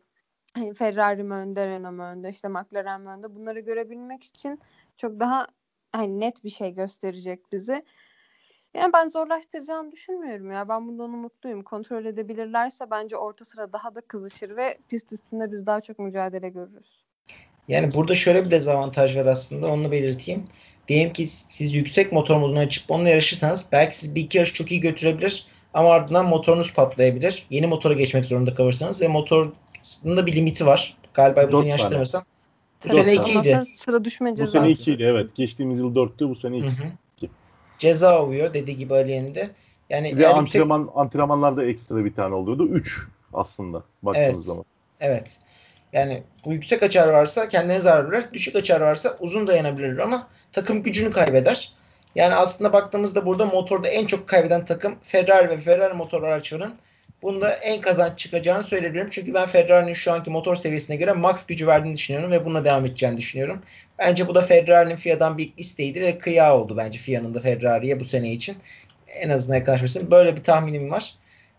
[0.58, 4.60] hani Ferrari mi önde, Renault mu önde, işte McLaren mi önde bunları görebilmek için
[4.97, 5.47] çok daha
[5.91, 7.84] hani net bir şey gösterecek bizi.
[8.74, 10.70] Yani ben zorlaştıracağını düşünmüyorum ya.
[10.70, 11.64] Ben bundan umutluyum.
[11.64, 16.49] Kontrol edebilirlerse bence orta sıra daha da kızışır ve pist üstünde biz daha çok mücadele
[16.49, 17.03] görürüz.
[17.68, 19.68] Yani burada şöyle bir dezavantaj var aslında.
[19.68, 20.47] Onu belirteyim.
[20.88, 24.72] Diyelim ki siz yüksek motor modunu açıp onunla yarışırsanız belki siz bir iki yarış çok
[24.72, 27.45] iyi götürebilir ama ardından motorunuz patlayabilir.
[27.49, 29.51] Yeni motora geçmek zorunda kalırsanız ve motor
[30.05, 30.97] da bir limiti var.
[31.13, 32.23] Galiba bu sene yaşlanıyorsam.
[32.89, 33.78] Bu sene 2'ydi.
[33.78, 34.57] Sıra düşme cezası.
[34.57, 35.36] Bu sene 2'ydi evet.
[35.36, 36.69] Geçtiğimiz yıl 4'tü bu sene 2.
[37.78, 39.49] Ceza oluyor dediği gibi Ali'nin de.
[39.89, 40.97] Yani Ve antrenman, yüksek...
[40.97, 42.67] antrenmanlarda ekstra bir tane oluyordu.
[42.67, 44.41] 3 aslında baktığınız evet.
[44.41, 44.65] zaman.
[44.99, 45.39] Evet.
[45.93, 48.25] Yani bu yüksek açar varsa kendine zarar verir.
[48.34, 51.73] Düşük açar varsa uzun dayanabilir ama takım gücünü kaybeder.
[52.15, 56.75] Yani aslında baktığımızda burada motorda en çok kaybeden takım Ferrari ve Ferrari motor araçlarının
[57.22, 59.07] Bunda en kazanç çıkacağını söyleyebilirim.
[59.11, 62.86] Çünkü ben Ferrari'nin şu anki motor seviyesine göre max gücü verdiğini düşünüyorum ve bununla devam
[62.86, 63.61] edeceğini düşünüyorum.
[63.99, 68.05] Bence bu da Ferrari'nin FIA'dan bir isteğiydi ve kıyağı oldu bence FIA'nın da Ferrari'ye bu
[68.05, 68.57] sene için.
[69.07, 70.11] En azından yaklaşmasın.
[70.11, 71.15] Böyle bir tahminim var.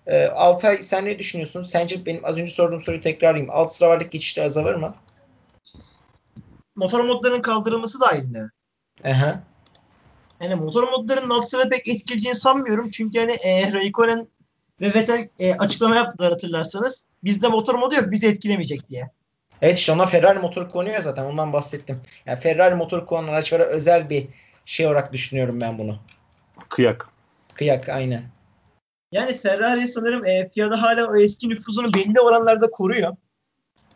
[0.07, 1.63] Ee, Altay sen ne düşünüyorsun?
[1.63, 3.51] Sence benim az önce sorduğum soruyu tekrarlayayım.
[3.53, 4.95] Alt sıralardaki geçişler azalır mı?
[6.77, 8.51] Motor modlarının kaldırılması dahilinde.
[9.05, 9.43] Aha.
[10.41, 12.91] yani motor modlarının alt sıra pek etkileyeceğini sanmıyorum.
[12.91, 14.29] Çünkü hani e, Raikkonen
[14.81, 17.05] ve Vettel e, açıklama yaptılar hatırlarsanız.
[17.25, 19.11] Bizde motor modu yok bizi etkilemeyecek diye.
[19.63, 22.01] Evet işte ona Ferrari motoru kullanıyor zaten ondan bahsettim.
[22.27, 24.27] Yani Ferrari motoru kullanan araçlara özel bir
[24.65, 25.99] şey olarak düşünüyorum ben bunu.
[26.69, 27.09] Kıyak.
[27.55, 28.23] Kıyak aynen.
[29.13, 33.17] Yani Ferrari sanırım e, FIA'da hala o eski nüfuzunu belli oranlarda koruyor.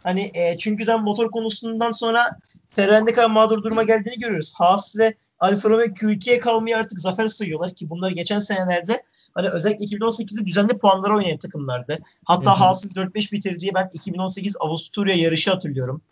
[0.03, 4.55] Hani e, çünkü de motor konusundan sonra Ferrari'nin ne kadar mağdur duruma geldiğini görüyoruz.
[4.57, 9.03] Haas ve Alfa Romeo Q2'ye kalmayı artık zafer sayıyorlar ki bunlar geçen senelerde
[9.35, 11.99] hani özellikle 2018'de düzenli puanlara oynayan takımlardı.
[12.25, 16.03] Hatta Haas'ın 4-5 bitirdiği ben 2018 Avusturya yarışı hatırlıyorum.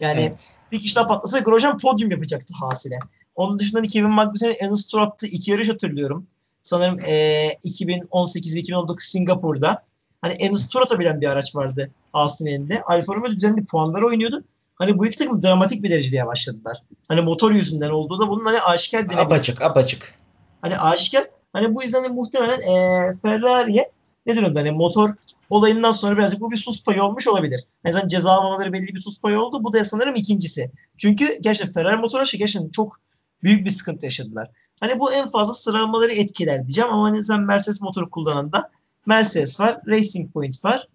[0.00, 0.54] Yani Evet.
[0.72, 2.98] bir kişi daha patlasa Grosjean podyum yapacaktı Haas ile.
[3.34, 6.26] Onun dışında Kevin Magnussen'in en tur attığı iki yarış hatırlıyorum.
[6.62, 9.82] Sanırım e, 2018-2019 Singapur'da.
[10.20, 12.82] Hani en tur atabilen bir araç vardı Haas'ın elinde.
[12.82, 14.44] Alfa Romeo düzenli puanlara oynuyordu.
[14.74, 16.82] Hani bu iki takım dramatik bir derecede yavaşladılar.
[17.08, 19.18] Hani motor yüzünden olduğu da bunun hani aşikar denebilir.
[19.18, 20.14] Apaçık apaçık.
[20.62, 21.24] Hani aşikar.
[21.52, 23.92] Hani bu yüzden de muhtemelen e, Ferrari'ye
[24.26, 25.10] nedir onda hani motor
[25.50, 27.64] olayından sonra birazcık bu bir sus payı olmuş olabilir.
[27.86, 29.64] Azından ceza almamaları belli bir sus payı oldu.
[29.64, 30.70] Bu da sanırım ikincisi.
[30.96, 32.96] Çünkü gerçekten Ferrari motor aşı gerçekten çok
[33.42, 34.50] büyük bir sıkıntı yaşadılar.
[34.80, 38.70] Hani bu en fazla sıralamaları etkiler diyeceğim ama hani sen Mercedes motoru kullanan da
[39.06, 40.88] Mercedes var, Racing Point var.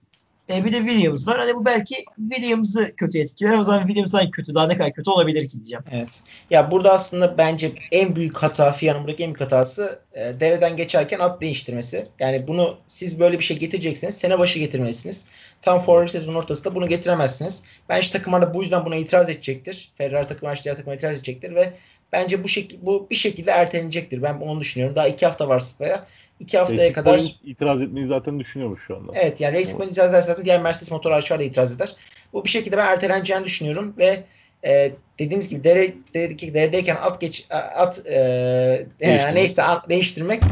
[0.49, 1.37] E, bir de Williams var.
[1.37, 1.95] Hani bu belki
[2.31, 3.57] Williams'ı kötü etkiler.
[3.57, 4.55] O zaman Williams'dan kötü.
[4.55, 5.83] Daha ne kadar kötü olabilir ki diyeceğim.
[5.91, 6.23] Evet.
[6.49, 11.19] Ya burada aslında bence en büyük hata FIA'nın buradaki en büyük hatası e, dereden geçerken
[11.19, 12.07] at değiştirmesi.
[12.19, 15.27] Yani bunu siz böyle bir şey getirecekseniz sene başı getirmelisiniz.
[15.61, 17.63] Tam Formula sezonun ortasında bunu getiremezsiniz.
[17.89, 19.91] Bence takımlar bu yüzden buna itiraz edecektir.
[19.95, 21.73] Ferrari takımı diğer takımlar itiraz edecektir ve
[22.11, 24.21] bence bu şekil bu bir şekilde ertelenecektir.
[24.21, 24.95] Ben onu düşünüyorum.
[24.95, 26.05] Daha iki hafta var Spa'ya.
[26.43, 29.11] İki haftaya Racing kadar Point itiraz etmeyi zaten düşünüyormuş şu anda.
[29.15, 31.95] Evet yani Racing Point itiraz ederse zaten diğer Mercedes motor araçlar da itiraz eder.
[32.33, 34.23] Bu bir şekilde ben erteleneceğini düşünüyorum ve
[34.65, 38.11] e, dediğimiz gibi dere, deredeki, deredeyken at geç at e,
[38.99, 39.33] Değiştirmek.
[39.33, 40.43] neyse at, değiştirmek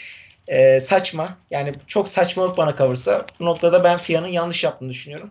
[0.48, 1.38] e, saçma.
[1.50, 5.30] Yani çok saçmalık bana kalırsa bu noktada ben FIA'nın yanlış yaptığını düşünüyorum.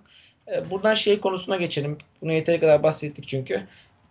[0.56, 1.98] E, buradan şey konusuna geçelim.
[2.22, 3.62] Bunu yeteri kadar bahsettik çünkü.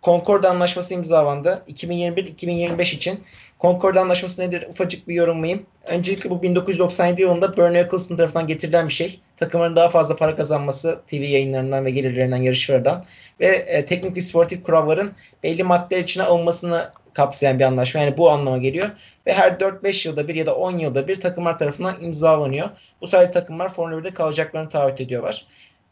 [0.03, 1.63] Concord Anlaşması imzalandı.
[1.69, 3.23] 2021-2025 için.
[3.59, 4.65] Concord Anlaşması nedir?
[4.69, 5.65] Ufacık bir yorumlayayım.
[5.85, 9.19] Öncelikle bu 1997 yılında Bernie Eccleston tarafından getirilen bir şey.
[9.37, 13.05] Takımların daha fazla para kazanması TV yayınlarından ve gelirlerinden, yarışlardan
[13.39, 15.11] ve e, teknik ve sportif kuralların
[15.43, 18.01] belli maddeler içine alınmasını kapsayan bir anlaşma.
[18.01, 18.89] Yani bu anlama geliyor.
[19.27, 22.69] Ve her 4-5 yılda bir ya da 10 yılda bir takımlar tarafından imzalanıyor.
[23.01, 25.45] Bu sayede takımlar Formula 1'de kalacaklarını taahhüt ediyorlar.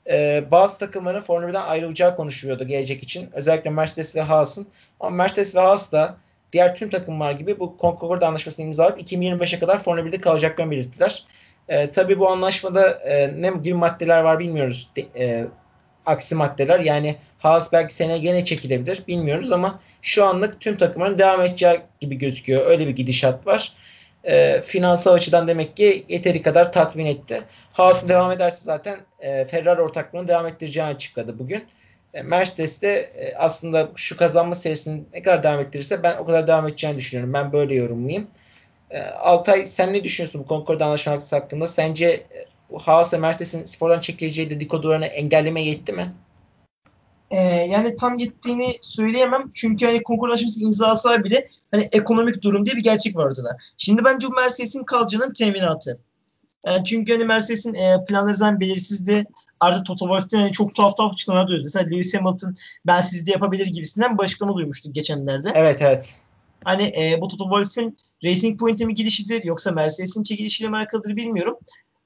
[0.09, 3.29] Ee, bazı takımların Formula 1'den ayrılacağı konuşuluyordu gelecek için.
[3.33, 4.67] Özellikle Mercedes ve Haas'ın.
[4.99, 6.17] Ama Mercedes ve Haas da
[6.53, 11.25] diğer tüm takımlar gibi bu Concord Anlaşması'nı imzalayıp 2025'e kadar Formula 1'de kalacaklarını belirttiler.
[11.69, 14.89] Ee, tabii bu anlaşmada e, ne gibi maddeler var bilmiyoruz.
[14.95, 15.45] De, e,
[16.05, 21.41] aksi maddeler yani Haas belki seneye gene çekilebilir bilmiyoruz ama şu anlık tüm takımların devam
[21.41, 22.65] edeceği gibi gözüküyor.
[22.65, 23.73] Öyle bir gidişat var.
[24.27, 27.41] E, finansal açıdan demek ki yeteri kadar tatmin etti.
[27.73, 31.63] Haas devam ederse zaten e, Ferrari ortaklığını devam ettireceğini açıkladı bugün.
[32.13, 36.47] E, Mercedes de e, aslında şu kazanma serisini ne kadar devam ettirirse ben o kadar
[36.47, 37.33] devam edeceğini düşünüyorum.
[37.33, 38.27] Ben böyle yorumlayayım.
[38.91, 41.67] E, Altay sen ne düşünüyorsun bu Concord anlaşması hakkında?
[41.67, 42.45] Sence e,
[42.77, 46.13] Haas ve Mercedes'in spordan çekileceği dedikodularını engellemeye yetti mi?
[47.31, 49.51] Ee, yani tam gittiğini söyleyemem.
[49.53, 53.57] Çünkü hani konkur anlaşması imzalasalar bile hani ekonomik durum diye bir gerçek var ortada.
[53.77, 55.99] Şimdi bence bu Mercedes'in kalacağının teminatı.
[56.65, 59.25] Yani çünkü hani Mercedes'in e, planları zaten belirsizdi.
[59.59, 61.75] Artık Toto Wolff'ten hani çok tuhaf tuhaf açıklamalar duyuyoruz.
[61.75, 62.55] Mesela Lewis Hamilton
[62.87, 65.51] ben sizde yapabilir gibisinden bir açıklama duymuştuk geçenlerde.
[65.55, 66.15] Evet evet.
[66.63, 71.57] Hani e, bu Toto Wolff'ün Racing Point'e mi gidişidir yoksa Mercedes'in çekilişiyle mi alakalıdır bilmiyorum.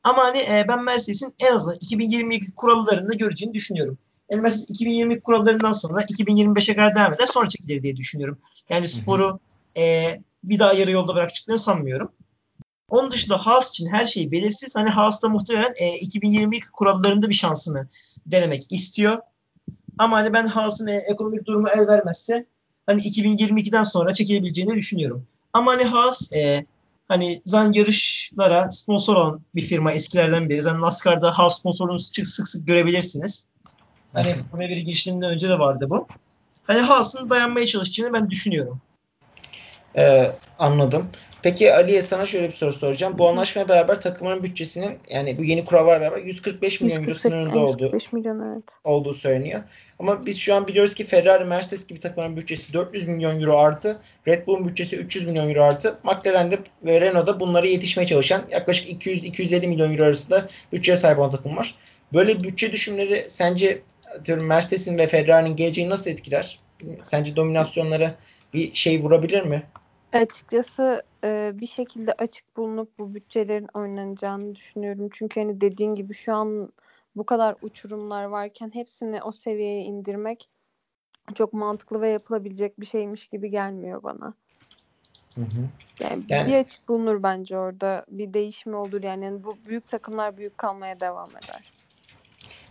[0.04, 3.98] Ama hani e, ben Mercedes'in en azından 2022 kurallarında göreceğini düşünüyorum.
[4.32, 8.40] Yani Mercedes 2020 kurallarından sonra 2025'e kadar devam eder sonra çekilir diye düşünüyorum.
[8.70, 9.40] Yani sporu
[9.78, 10.14] e,
[10.44, 12.12] bir daha yarı yolda bırakacaklarını sanmıyorum.
[12.90, 14.76] Onun dışında Haas için her şey belirsiz.
[14.76, 17.88] Hani Haas da muhtemelen e, 2022 kurallarında bir şansını
[18.26, 19.18] denemek istiyor.
[19.98, 22.46] Ama hani ben Haas'ın e, ekonomik durumu el vermezse
[22.86, 25.28] hani 2022'den sonra çekilebileceğini düşünüyorum.
[25.54, 26.66] Ama hani Haas e,
[27.08, 30.62] hani zaten yarışlara sponsor olan bir firma eskilerden biri.
[30.62, 33.46] Zaten NASCAR'da Haas sponsorluğunu sık sık, sık görebilirsiniz.
[34.14, 36.08] Hani Formula 1'e geçtiğinden önce de vardı bu.
[36.64, 38.82] Hani Haas'ın dayanmaya çalıştığını ben düşünüyorum.
[39.98, 41.08] Ee, anladım.
[41.42, 43.18] Peki Ali'ye sana şöyle bir soru soracağım.
[43.18, 47.84] Bu anlaşmaya beraber takımların bütçesinin yani bu yeni kurallar beraber 145 milyon euro sınırında olduğu,
[47.84, 48.64] 145 milyon evet.
[48.84, 49.62] olduğu söyleniyor.
[50.00, 54.00] Ama biz şu an biliyoruz ki Ferrari, Mercedes gibi takımların bütçesi 400 milyon euro artı,
[54.28, 59.68] Red Bull'un bütçesi 300 milyon euro artı, McLaren'de ve Renault'da bunlara yetişmeye çalışan yaklaşık 200-250
[59.68, 61.76] milyon euro arasında bütçeye sahip olan takım var.
[62.14, 63.82] Böyle bütçe düşümleri sence
[64.20, 66.60] atıyorum Mercedes'in ve Ferrari'nin geleceğini nasıl etkiler?
[67.04, 68.16] Sence dominasyonlara
[68.54, 69.64] bir şey vurabilir mi?
[70.14, 75.10] Açıkçası e, bir şekilde açık bulunup bu bütçelerin oynanacağını düşünüyorum.
[75.14, 76.74] Çünkü hani dediğin gibi şu an
[77.16, 80.50] bu kadar uçurumlar varken hepsini o seviyeye indirmek
[81.36, 84.34] çok mantıklı ve yapılabilecek bir şeymiş gibi gelmiyor bana.
[85.36, 85.70] Hı hı.
[86.04, 88.06] Yani, Yani- bir açık bulunur bence orada.
[88.10, 89.26] Bir değişme olur yani.
[89.26, 91.72] Yani bu büyük takımlar büyük kalmaya devam eder.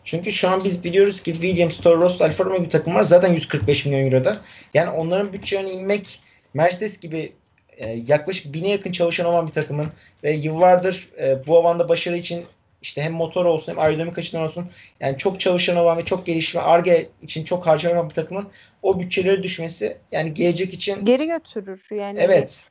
[0.05, 3.87] Çünkü şu an biz biliyoruz ki Williams, Toro Rosso, Alfa Romeo gibi takımlar zaten 145
[3.87, 4.41] milyon euroda.
[4.75, 6.21] Yani onların bütçelerine inmek
[6.55, 7.33] Mercedes gibi
[7.77, 9.89] e, yaklaşık bine yakın çalışan olan bir takımın
[10.25, 12.45] ve yıllardır e, bu alanda başarı için
[12.83, 14.67] işte hem motor olsun hem aerodinamik açıdan olsun
[15.01, 18.49] yani çok çalışan olan ve çok gelişme ARGE için çok harcama yapan bir takımın
[18.83, 22.19] o bütçeleri düşmesi yani gelecek için Geri götürür yani.
[22.21, 22.71] evet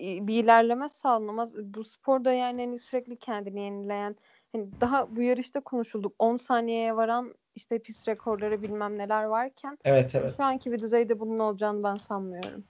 [0.00, 1.56] bir ilerleme sağlanamaz.
[1.56, 4.16] Bu sporda yani hani sürekli kendini yenileyen
[4.52, 10.14] hani daha bu yarışta konuşulduk 10 saniyeye varan işte pist rekorları bilmem neler varken evet
[10.14, 10.34] evet.
[10.36, 12.64] şu anki bir düzeyde bunun olacağını ben sanmıyorum.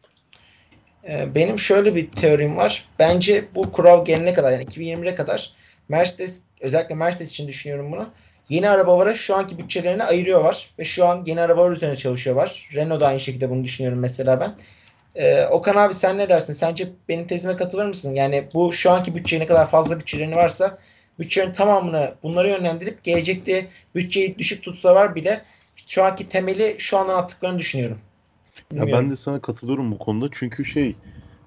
[1.09, 2.89] Ee, Benim şöyle bir teorim var.
[2.99, 5.53] Bence bu kural gelene kadar yani 2020'ye kadar
[5.89, 8.07] Mercedes özellikle Mercedes için düşünüyorum bunu.
[8.49, 12.68] Yeni arabalara şu anki bütçelerini ayırıyorlar ve şu an yeni arabalar üzerine çalışıyorlar.
[12.74, 14.55] Renault da aynı şekilde bunu düşünüyorum mesela ben.
[15.14, 16.53] Ee, Okan abi sen ne dersin?
[16.53, 18.14] Sence benim tezime katılır mısın?
[18.14, 20.78] Yani bu şu anki bütçeye ne kadar fazla bütçelerini varsa
[21.21, 25.43] bütçenin tamamını bunlara yönlendirip gelecekte bütçeyi düşük tutsalar bile
[25.87, 27.99] şu anki temeli şu andan attıklarını düşünüyorum.
[28.73, 30.29] Ya ben de sana katılıyorum bu konuda.
[30.33, 30.97] Çünkü şey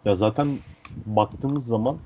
[0.05, 0.59] ya zaten
[1.05, 1.97] baktığımız zaman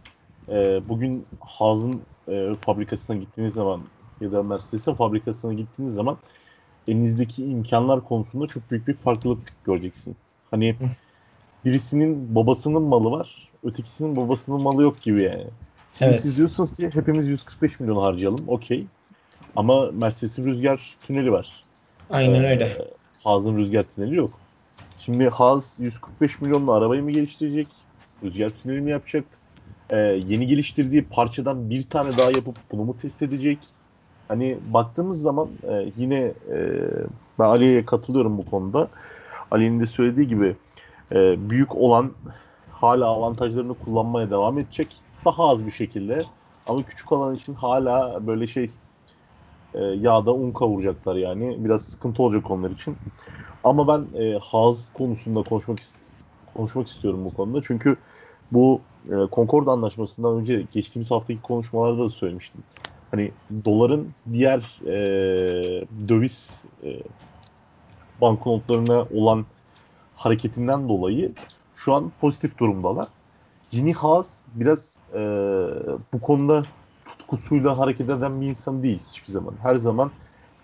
[0.50, 0.54] e,
[0.90, 3.82] bugün Haas'ın e, fabrikasına gittiğiniz zaman
[4.22, 6.18] ya da Mercedes'in fabrikasına gittiğiniz zaman
[6.88, 10.18] elinizdeki imkanlar konusunda çok büyük bir farklılık göreceksiniz.
[10.52, 10.76] Hani
[11.66, 15.48] birisinin babasının malı var, ötekisinin babasının malı yok gibi yani.
[15.92, 16.18] Şimdi Evet.
[16.18, 18.92] siz diyorsunuz ki hepimiz 145 milyon harcayalım, okey.
[19.56, 21.68] Ama Mercedes'in rüzgar tüneli var.
[22.10, 22.88] Aynen Ee, öyle.
[23.24, 24.42] Haas'ın rüzgar tüneli yok.
[24.96, 27.88] Şimdi Haas 145 milyonla arabayı mı geliştirecek?
[28.24, 29.42] Rüzgar tüneli mi yapacak?
[29.90, 33.76] Ee, yeni geliştirdiği parçadan bir tane daha yapıp bunu mu test edecek?
[34.28, 36.18] Hani baktığımız zaman e, yine
[36.52, 36.82] e,
[37.40, 38.92] ben Ali'ye katılıyorum bu konuda.
[39.52, 40.58] Ali'nin de söylediği gibi
[41.12, 42.16] e, büyük olan
[42.70, 45.04] hala avantajlarını kullanmaya devam edecek.
[45.26, 46.20] Daha az bir şekilde.
[46.68, 48.68] Ama küçük olan için hala böyle şey
[49.74, 51.66] e, yağda un kavuracaklar yani.
[51.66, 52.98] Biraz sıkıntı olacak onlar için.
[53.64, 55.80] Ama ben e, Haas konusunda konuşmak
[56.54, 57.62] konuşmak istiyorum bu konuda.
[57.62, 57.98] Çünkü
[58.52, 62.64] bu e, Concord anlaşmasından önce geçtiğimiz haftaki konuşmalarda da söylemiştim.
[63.12, 63.32] Hani
[63.66, 67.00] doların diğer e, döviz e,
[68.22, 69.46] banknotlarına olan
[70.16, 71.32] hareketinden dolayı
[71.76, 73.08] şu an pozitif durumdalar.
[73.78, 75.20] Gini Haas biraz e,
[76.14, 76.62] bu konuda
[77.06, 79.54] tutkusuyla hareket eden bir insan değil hiçbir zaman.
[79.62, 80.12] Her zaman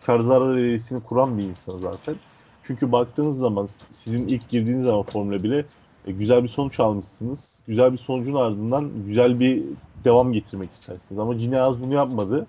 [0.06, 2.16] kar zarar kuran bir insan zaten.
[2.64, 5.66] Çünkü baktığınız zaman sizin ilk girdiğiniz zaman Formula 1'e
[6.08, 7.60] e, güzel bir sonuç almışsınız.
[7.68, 9.64] Güzel bir sonucun ardından güzel bir
[10.06, 11.20] devam getirmek istersiniz.
[11.20, 12.48] Ama Gini Haas bunu yapmadı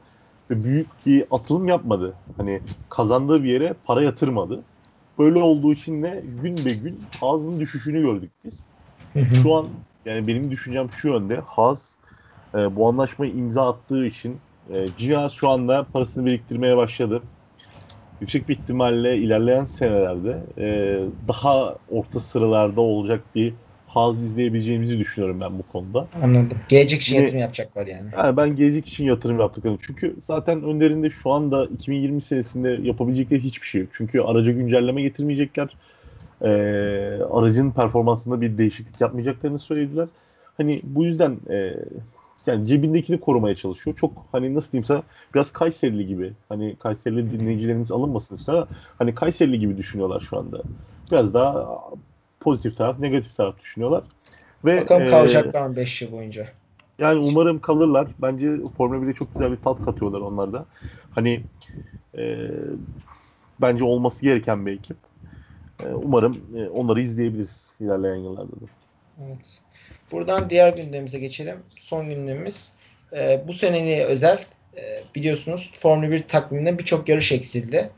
[0.50, 2.14] ve büyük bir atılım yapmadı.
[2.36, 4.62] Hani kazandığı bir yere para yatırmadı.
[5.18, 8.64] Böyle olduğu için de gün be gün Haas'ın düşüşünü gördük biz.
[9.42, 9.66] Şu an
[10.04, 11.36] yani benim düşüncem şu yönde.
[11.36, 11.94] Haas
[12.54, 14.36] e, bu anlaşmayı imza attığı için
[14.70, 17.22] e, Gini şu anda parasını biriktirmeye başladı.
[18.20, 20.66] Yüksek bir ihtimalle ilerleyen senelerde e,
[21.28, 23.54] daha orta sıralarda olacak bir
[23.86, 26.08] Haas izleyebileceğimizi düşünüyorum ben bu konuda.
[26.22, 26.58] Anladım.
[26.68, 28.10] Gelecek için yatırım yapacaklar yani.
[28.16, 29.78] Yani ben gelecek için yatırım yaptıklarını.
[29.80, 33.90] Çünkü zaten önlerinde şu anda 2020 senesinde yapabilecekleri hiçbir şey yok.
[33.92, 35.76] Çünkü araca güncelleme getirmeyecekler.
[36.44, 36.48] Ee,
[37.30, 40.08] aracın performansında bir değişiklik yapmayacaklarını söylediler.
[40.56, 41.74] Hani bu yüzden e,
[42.46, 43.96] yani cebindekini korumaya çalışıyor.
[43.96, 45.02] Çok hani nasıl diyeyim sana
[45.34, 46.32] biraz Kayserili gibi.
[46.48, 48.66] Hani Kayserili dinleyicilerimiz alınmasın ama
[48.98, 50.62] hani Kayserili gibi düşünüyorlar şu anda.
[51.12, 51.80] Biraz daha
[52.40, 54.04] pozitif taraf, negatif taraf düşünüyorlar.
[54.64, 56.48] Ve Bakalım e, kalacaklar 5 yıl boyunca?
[56.98, 58.06] yani umarım kalırlar.
[58.18, 60.66] Bence Formula 1'de çok güzel bir tat katıyorlar onlar da.
[61.10, 61.40] Hani
[62.18, 62.38] e,
[63.60, 64.96] bence olması gereken bir ekip.
[65.82, 68.66] E, umarım e, onları izleyebiliriz ilerleyen yıllarda da.
[69.26, 69.60] Evet.
[70.12, 71.56] Buradan diğer gündemimize geçelim.
[71.76, 72.72] Son gündemimiz.
[73.12, 74.38] Ee, bu seneye özel
[74.76, 74.82] e,
[75.14, 77.90] biliyorsunuz Formula 1 takviminde birçok yarış eksildi.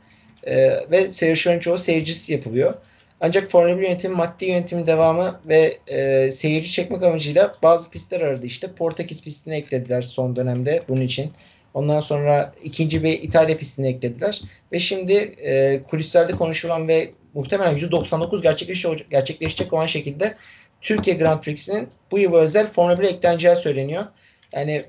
[0.47, 2.73] Ee, ve yarışların çoğu seyircisiz yapılıyor.
[3.21, 8.45] Ancak Formula 1 yönetimi maddi yönetimin devamı ve e, seyirci çekmek amacıyla bazı pistler aradı.
[8.45, 11.31] İşte Portekiz pistini eklediler son dönemde bunun için.
[11.73, 14.41] Ondan sonra ikinci bir İtalya pistini eklediler.
[14.71, 20.35] Ve şimdi e, kulislerde konuşulan ve muhtemelen %99 gerçekleşecek, gerçekleşecek olan şekilde
[20.81, 24.05] Türkiye Grand Prix'sinin bu yıl özel Formula 1 ekleneceği söyleniyor.
[24.53, 24.85] Yani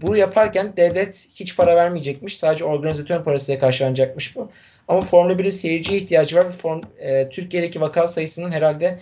[0.00, 2.38] bunu yaparken devlet hiç para vermeyecekmiş.
[2.38, 4.50] Sadece organizatör parasıyla karşılanacakmış bu.
[4.88, 8.98] Ama Formula 1'in seyirciye ihtiyacı var form, e, Türkiye'deki vaka sayısının herhalde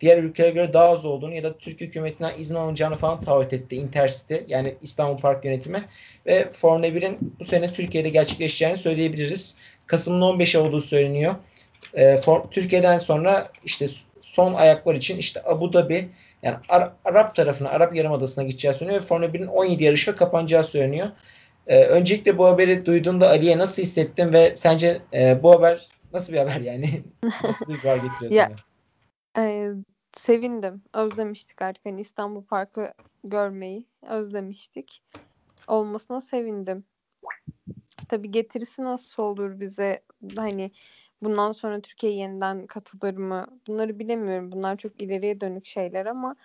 [0.00, 3.76] diğer ülkelere göre daha az olduğunu ya da Türk hükümetinden izin alınacağını falan taahhüt etti
[3.76, 5.84] Intercity yani İstanbul Park yönetimi
[6.26, 9.56] ve Formula 1'in bu sene Türkiye'de gerçekleşeceğini söyleyebiliriz.
[9.86, 11.34] Kasım'ın 15 olduğu söyleniyor.
[11.94, 13.88] E, for, Türkiye'den sonra işte
[14.20, 16.08] son ayaklar için işte Abu Dhabi
[16.42, 21.08] yani Ar- Arap tarafına, Arap Yarımadası'na gideceği söyleniyor ve Formula 1'in 17 yarışı kapanacağı söyleniyor.
[21.70, 26.38] Ee, öncelikle bu haberi duyduğunda Ali'ye nasıl hissettin ve sence e, bu haber nasıl bir
[26.38, 26.86] haber yani?
[27.44, 28.50] nasıl duygular getiriyor ya,
[29.34, 29.46] sana?
[29.46, 29.72] E,
[30.12, 30.82] sevindim.
[30.94, 32.92] Özlemiştik artık hani İstanbul Parkı
[33.24, 33.86] görmeyi.
[34.08, 35.02] Özlemiştik.
[35.66, 36.84] Olmasına sevindim.
[38.08, 40.02] Tabii getirisi nasıl olur bize
[40.36, 40.70] hani
[41.22, 43.46] bundan sonra Türkiye yeniden katılır mı?
[43.66, 44.52] Bunları bilemiyorum.
[44.52, 46.36] Bunlar çok ileriye dönük şeyler ama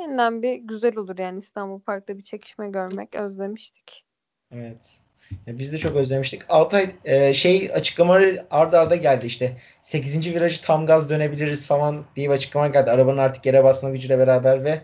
[0.00, 4.06] yeniden bir güzel olur yani İstanbul Park'ta bir çekişme görmek özlemiştik.
[4.52, 5.00] Evet.
[5.46, 6.42] Ya biz de çok özlemiştik.
[6.48, 9.56] Altay e, şey açıklamaları arda arda geldi işte.
[9.82, 10.34] 8.
[10.34, 12.90] virajı tam gaz dönebiliriz falan diye bir açıklama geldi.
[12.90, 14.80] Arabanın artık yere basma gücüyle beraber ve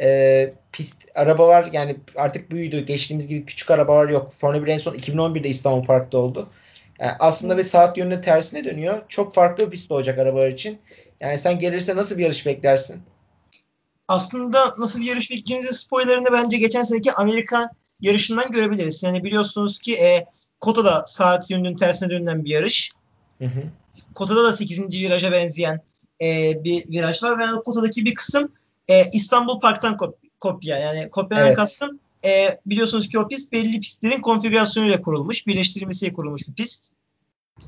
[0.00, 2.86] e, pist araba var yani artık büyüdü.
[2.86, 4.32] Geçtiğimiz gibi küçük arabalar yok.
[4.32, 6.50] Formula 1 en son 2011'de İstanbul Park'ta oldu.
[6.98, 9.02] Yani aslında bir saat yönünün tersine dönüyor.
[9.08, 10.78] Çok farklı bir pist olacak arabalar için.
[11.20, 13.02] Yani sen gelirse nasıl bir yarış beklersin?
[14.08, 17.70] Aslında nasıl bir yarış bekleyeceğimizin spoilerını bence geçen seneki Amerika
[18.00, 19.02] yarışından görebiliriz.
[19.02, 20.26] Yani biliyorsunuz ki e,
[20.60, 22.92] Kota'da saat yönünün tersine dönülen bir yarış.
[23.38, 23.62] Hı hı.
[24.14, 24.80] Kota'da da 8.
[24.80, 25.80] viraja benzeyen
[26.22, 28.52] e, bir viraj var ve Kota'daki bir kısım
[28.88, 30.78] e, İstanbul Park'tan kop- kopya.
[30.78, 31.56] Yani kopyadan evet.
[31.56, 36.92] kastım e, biliyorsunuz ki o pist belli pistlerin konfigürasyonuyla kurulmuş, birleştirilmesiyle kurulmuş bir pist.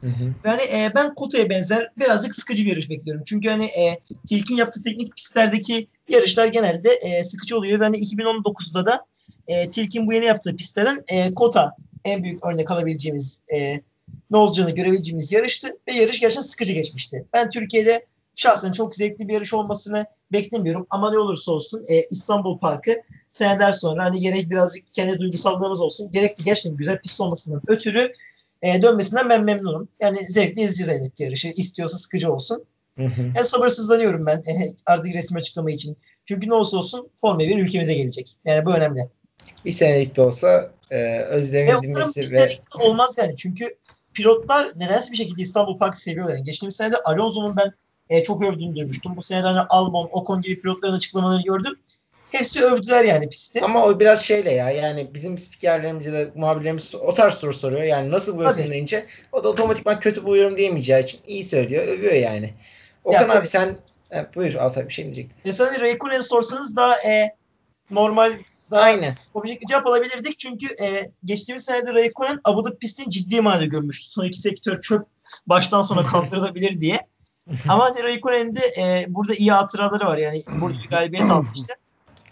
[0.00, 0.34] Hı hı.
[0.44, 3.22] Yani e, ben Kota'ya benzer birazcık sıkıcı bir yarış bekliyorum.
[3.26, 7.80] Çünkü hani e, Tilk'in yaptığı teknik pistlerdeki yarışlar genelde e, sıkıcı oluyor.
[7.80, 9.06] Ve hani 2019'da da
[9.48, 13.80] e, Tilk'in bu yeni yaptığı pistlerden e, Kota en büyük örnek alabileceğimiz e,
[14.30, 17.24] ne olacağını görebileceğimiz yarıştı ve yarış gerçekten sıkıcı geçmişti.
[17.32, 22.58] Ben Türkiye'de şahsen çok zevkli bir yarış olmasını beklemiyorum ama ne olursa olsun e, İstanbul
[22.58, 22.96] Parkı
[23.30, 28.12] seneler sonra hani gerek birazcık kendi duygusallığımız olsun gerek de gerçekten güzel pist olmasından ötürü
[28.62, 29.88] e, dönmesinden ben memnunum.
[30.00, 31.48] Yani zevkli izleyeceğiz elbette yarışı.
[31.48, 32.64] İstiyorsa sıkıcı olsun.
[32.96, 33.20] Hı hı.
[33.36, 35.96] Yani sabırsızlanıyorum ben e, artık resim açıklama için.
[36.24, 38.36] Çünkü ne olsa olsun Formula 1 ülkemize gelecek.
[38.44, 39.08] Yani bu önemli.
[39.64, 42.50] Bir senelik de olsa e, özlemedilmesi ve...
[42.80, 43.36] Olmaz yani.
[43.36, 43.76] Çünkü
[44.14, 46.34] pilotlar nedense bir şekilde İstanbul Park'ı seviyorlar.
[46.34, 47.72] Yani geçtiğimiz senede Alonso'nun ben
[48.10, 49.16] e, çok övdüğünü duymuştum.
[49.16, 51.78] Bu senede hani Albon, Ocon gibi pilotların açıklamalarını gördüm.
[52.30, 53.60] Hepsi övdüler yani pisti.
[53.60, 57.82] Ama o biraz şeyle ya yani bizim spikerlerimiz ya da muhabirlerimiz o tarz soru soruyor.
[57.82, 61.88] Yani nasıl buluyorsun deyince o da otomatikman kötü buluyorum diyemeyeceği için iyi söylüyor.
[61.88, 62.54] Övüyor yani.
[63.04, 63.76] Okan ya, abi sen
[64.12, 65.36] e, buyur Altay bir şey diyecektin.
[65.44, 67.34] Mesela Raikkonen'i sorsanız daha e,
[67.90, 68.32] normal
[68.70, 69.14] Aynen.
[69.34, 70.38] objektif cevap alabilirdik.
[70.38, 74.10] Çünkü e, geçtiğimiz senede Raikkonen Dhabi pistin ciddi manada görmüştü.
[74.10, 75.06] Son iki sektör çöp
[75.46, 77.06] baştan sona kaldırılabilir diye.
[77.68, 80.18] Ama hani Raikkonen'in de e, burada iyi hatıraları var.
[80.18, 81.74] Yani burada bir galibiyet almıştı.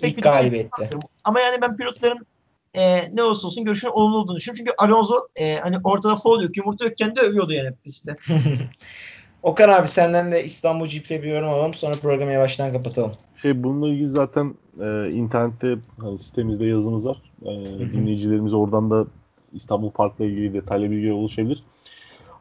[0.01, 0.91] İlk galibiyette.
[1.25, 2.27] Ama yani ben pilotların
[2.75, 4.65] e, ne olursa olsun görüşünün olumlu olduğunu düşünüyorum.
[4.65, 8.17] Çünkü Alonso e, hani ortada fol yok, yumurta yokken de övüyordu yani pistte.
[9.43, 11.75] Okan abi senden de İstanbul GP'ye bir yorum alalım.
[11.75, 13.13] Sonra programı yavaştan kapatalım.
[13.45, 17.17] Şey bununla ilgili zaten e, internette hani sitemizde yazımız var.
[17.43, 17.51] E,
[17.93, 19.07] dinleyicilerimiz oradan da
[19.53, 21.63] İstanbul Park'la ilgili detaylı bilgi ulaşabilir.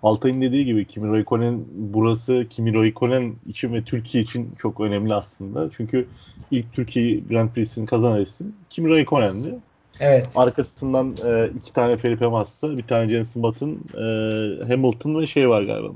[0.03, 5.69] Altay'ın dediği gibi Kimi Raikkonen burası Kimi Raikkonen için ve Türkiye için çok önemli aslında.
[5.77, 6.07] Çünkü
[6.51, 9.55] ilk Türkiye Grand Prix'sini kazanan isim Kimi Raikkonen'di.
[9.99, 10.33] Evet.
[10.35, 14.03] Arkasından e, iki tane Felipe Massa, bir tane Jenson Button, e,
[14.67, 15.89] Hamilton ve şey var galiba.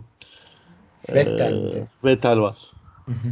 [1.14, 2.58] Vettel e, Vettel var.
[3.06, 3.28] Hı hı.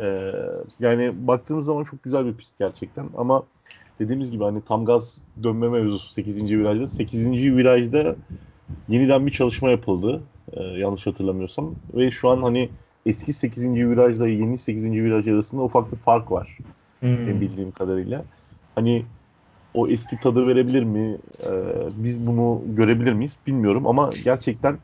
[0.00, 0.32] E,
[0.80, 3.42] yani baktığımız zaman çok güzel bir pist gerçekten ama
[3.98, 6.44] dediğimiz gibi hani tam gaz dönme mevzusu 8.
[6.44, 6.88] virajda.
[6.88, 7.32] 8.
[7.32, 8.16] virajda
[8.88, 10.20] yeniden bir çalışma yapıldı.
[10.52, 11.74] E, yanlış hatırlamıyorsam.
[11.94, 12.68] Ve şu an hani
[13.06, 13.74] eski 8.
[13.74, 14.92] virajla yeni 8.
[14.92, 16.58] viraj arasında ufak bir fark var.
[17.00, 17.40] Hmm.
[17.40, 18.24] Bildiğim kadarıyla.
[18.74, 19.04] Hani
[19.74, 21.18] o eski tadı verebilir mi?
[21.46, 21.50] E,
[21.96, 23.36] biz bunu görebilir miyiz?
[23.46, 24.78] Bilmiyorum ama gerçekten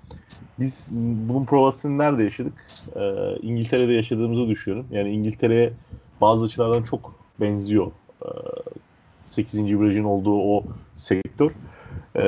[0.58, 2.66] biz bunun provasını nerede yaşadık?
[2.96, 3.00] E,
[3.42, 4.86] İngiltere'de yaşadığımızı düşünüyorum.
[4.90, 5.72] Yani İngiltere'ye
[6.20, 7.86] bazı açılardan çok benziyor.
[8.22, 8.28] E,
[9.24, 9.80] 8.
[9.80, 10.64] virajın olduğu o
[10.96, 11.52] sektör.
[12.16, 12.20] Ee,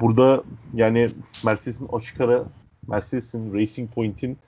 [0.00, 0.42] burada
[0.74, 1.10] yani
[1.44, 2.44] Mercedes'in açık ara
[2.88, 4.38] Mercedes'in Racing Point'in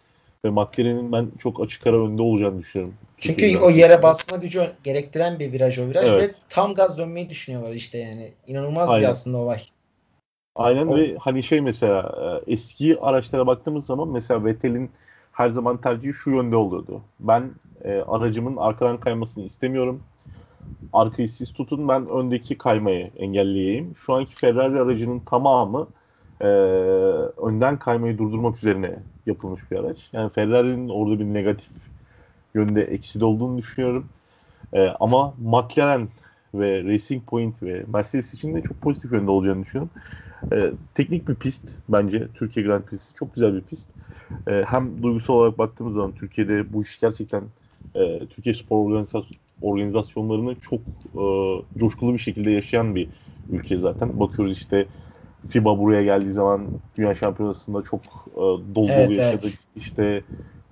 [0.44, 2.94] ve McLaren'in ben çok açık ara önde olacağını düşünüyorum.
[3.18, 3.64] Çünkü Türkiye'de.
[3.64, 6.22] o yere basma gücü gerektiren bir viraj o viraj evet.
[6.22, 8.32] ve tam gaz dönmeyi düşünüyorlar işte yani.
[8.46, 9.02] İnanılmaz Aynen.
[9.02, 9.60] bir aslında olay.
[10.57, 10.96] Aynen o...
[10.96, 12.14] ve hani şey mesela
[12.46, 14.90] e, eski araçlara baktığımız zaman mesela Vettel'in
[15.32, 17.01] her zaman tercihi şu yönde olurdu.
[17.20, 17.51] Ben
[17.84, 20.03] e, aracımın arkadan kaymasını istemiyorum.
[20.92, 23.92] arkayı siz tutun ben öndeki kaymayı engelleyeyim.
[23.96, 25.86] Şu anki Ferrari aracının tamamı
[26.40, 26.46] e,
[27.46, 29.98] önden kaymayı durdurmak üzerine yapılmış bir araç.
[30.12, 31.72] Yani Ferrari'nin orada bir negatif
[32.55, 34.07] yönde eksili olduğunu düşünüyorum.
[34.72, 36.09] E, ama McLaren
[36.55, 39.92] ve Racing Point ve Mercedes için de çok pozitif yönde olacağını düşünüyorum.
[40.53, 42.28] E, teknik bir pist bence.
[42.34, 43.88] Türkiye Grand Prix'si çok güzel bir pist.
[44.48, 47.42] E, hem duygusal olarak baktığımız zaman Türkiye'de bu iş gerçekten
[47.94, 49.26] e, Türkiye spor organizasyon,
[49.61, 50.80] organizasyonlarını çok
[51.14, 51.22] e,
[51.78, 53.09] coşkulu bir şekilde yaşayan bir
[53.48, 54.20] ülke zaten.
[54.20, 54.86] Bakıyoruz işte
[55.48, 58.01] FIBA buraya geldiği zaman Dünya Şampiyonası'nda çok
[58.34, 58.40] e,
[58.74, 59.42] dolu Evet, dolu yaşadık.
[59.44, 59.59] evet.
[59.76, 60.22] İşte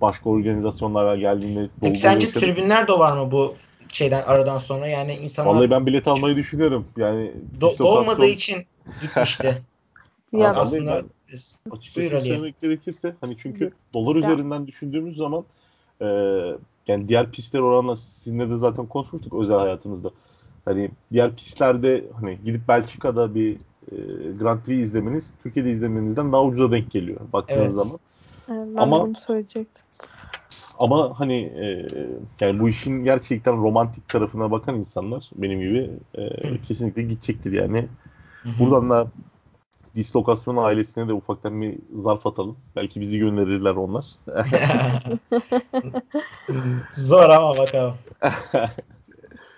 [0.01, 2.47] başka organizasyonlara geldiğinde dolu Peki sence yaşadık.
[2.47, 3.53] tribünler de var mı bu
[3.91, 4.87] şeyden aradan sonra?
[4.87, 6.85] Yani insanlar Vallahi ben bilet almayı düşünüyorum.
[6.97, 8.65] Yani do- doğmadığı için
[9.01, 9.61] gitmişti.
[10.33, 11.35] Ya Aslında ben-
[11.71, 14.19] açıkçası Buyur söylemek gerekirse hani çünkü dolar Ya.
[14.21, 15.43] üzerinden düşündüğümüz zaman
[16.01, 16.05] e,
[16.87, 20.11] yani diğer pistler oranla sizinle de zaten konuşmuştuk özel hayatımızda.
[20.65, 23.53] Hani diğer pistlerde hani gidip Belçika'da bir
[23.91, 23.95] e,
[24.39, 27.73] Grand Prix izlemeniz Türkiye'de izlemenizden daha ucuza denk geliyor baktığınız Evet.
[27.73, 27.99] zaman.
[28.51, 29.83] Evet, ben Ama- bunu söyleyecektim.
[30.79, 31.87] Ama hani e,
[32.39, 36.29] yani bu işin gerçekten romantik tarafına bakan insanlar benim gibi e,
[36.67, 37.87] kesinlikle gidecektir yani.
[38.43, 38.59] Hı hı.
[38.59, 39.07] Buradan da
[39.95, 42.57] dislokasyon ailesine de ufaktan bir zarf atalım.
[42.75, 44.05] Belki bizi gönderirler onlar.
[46.91, 47.95] Zor ama bakalım.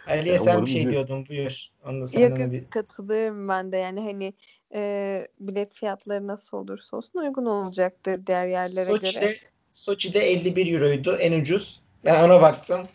[0.08, 1.08] Ali'ye Ya sen bir şey izleriz.
[1.08, 1.68] diyordun buyur.
[1.86, 2.70] Onu da Yok senden yok, bir...
[2.70, 4.34] katılıyorum ben de yani hani
[4.74, 9.34] e, bilet fiyatları nasıl olursa olsun uygun olacaktır diğer yerlere göre.
[9.74, 11.82] Soçi'de, Soçi'de 51 euroydu en ucuz.
[12.06, 12.88] Ben ona baktım.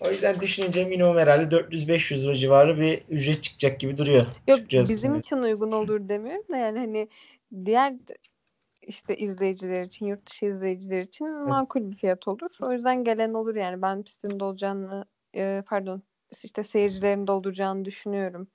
[0.00, 4.26] O yüzden düşününce minimum herhalde 400-500 euro civarı bir ücret çıkacak gibi duruyor.
[4.46, 5.20] Yok lirası bizim için.
[5.20, 7.08] için uygun olur demiyorum da yani hani
[7.64, 7.94] diğer
[8.82, 12.50] işte izleyiciler için, yurt dışı izleyiciler için makul bir fiyat olur.
[12.60, 15.04] O yüzden gelen olur yani ben pistin dolacağını
[15.36, 16.02] e, pardon
[16.44, 18.48] işte seyircilerin dolduracağını düşünüyorum.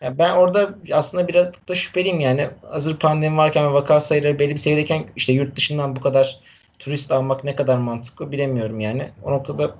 [0.00, 2.48] Ya ben orada aslında biraz da şüpheliyim yani.
[2.62, 6.40] Hazır pandemi varken ve vaka sayıları belli bir seviyedeyken işte yurt dışından bu kadar
[6.78, 9.08] turist almak ne kadar mantıklı bilemiyorum yani.
[9.22, 9.74] O noktada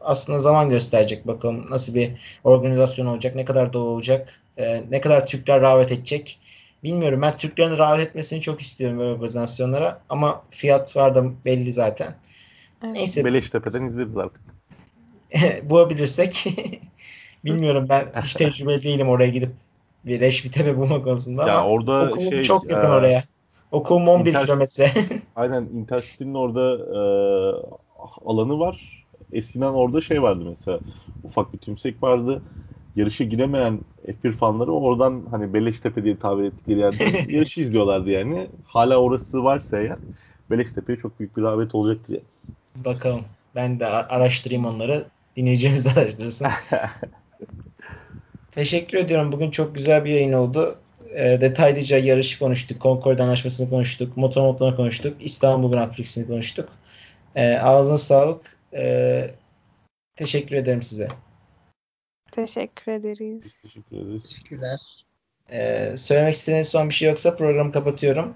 [0.00, 2.10] aslında zaman gösterecek bakalım nasıl bir
[2.44, 6.38] organizasyon olacak, ne kadar dolu olacak, e, ne kadar Türkler davet edecek.
[6.84, 12.14] Bilmiyorum ben Türklerin davet etmesini çok istiyorum böyle organizasyonlara ama fiyat var da belli zaten.
[12.84, 12.94] Evet.
[12.94, 14.42] Neyse Beleştepe'den izleriz artık.
[15.70, 16.44] bulabilirsek
[17.44, 19.50] bilmiyorum ben hiç tecrübeli değilim oraya gidip
[20.04, 23.24] bir leş bir tepe bulma konusunda Ya ama orada okulum şey çok yakın e, oraya.
[23.72, 24.90] Okulum 11 Inter- kilometre.
[25.36, 26.60] Aynen Intercity'nin orada
[26.94, 27.00] e,
[28.26, 29.04] alanı var.
[29.32, 30.80] Eskiden orada şey vardı mesela
[31.24, 32.42] ufak bir tümsek vardı.
[32.96, 38.48] Yarışa giremeyen F1 fanları oradan hani Beleştepe diye tabir ettikleri yerde yarışı izliyorlardı yani.
[38.64, 39.98] Hala orası varsa eğer
[40.50, 42.24] Beleştepe'ye çok büyük bir rağbet olacaktır yani.
[42.84, 43.24] Bakalım.
[43.54, 45.04] Ben de araştırayım onları.
[45.36, 46.48] Dinleyeceğimiz araştırsın.
[48.50, 49.32] Teşekkür ediyorum.
[49.32, 50.78] Bugün çok güzel bir yayın oldu.
[51.14, 52.82] E, detaylıca yarışı konuştuk.
[52.82, 54.16] Concord Anlaşması'nı konuştuk.
[54.16, 55.16] Motor modlarını konuştuk.
[55.24, 56.68] İstanbul Grand Prix'sini konuştuk.
[57.34, 58.56] E, ağzına sağlık.
[58.74, 59.34] E,
[60.16, 61.08] teşekkür ederim size.
[62.32, 63.44] Teşekkür ederiz.
[63.44, 64.22] Biz teşekkür ederiz.
[64.22, 65.04] Teşekkürler.
[65.50, 68.34] E, söylemek istediğiniz son bir şey yoksa programı kapatıyorum.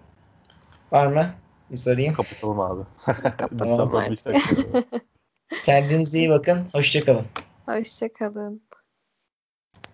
[0.93, 1.27] Var mı?
[1.71, 2.15] Bir sorayım.
[2.15, 2.83] Kapatalım abi.
[3.05, 4.25] Kapatalım sabah artık.
[4.27, 4.85] dakika.
[5.65, 6.69] Kendinize iyi bakın.
[6.73, 7.27] Hoşçakalın.
[7.67, 8.63] Hoşçakalın.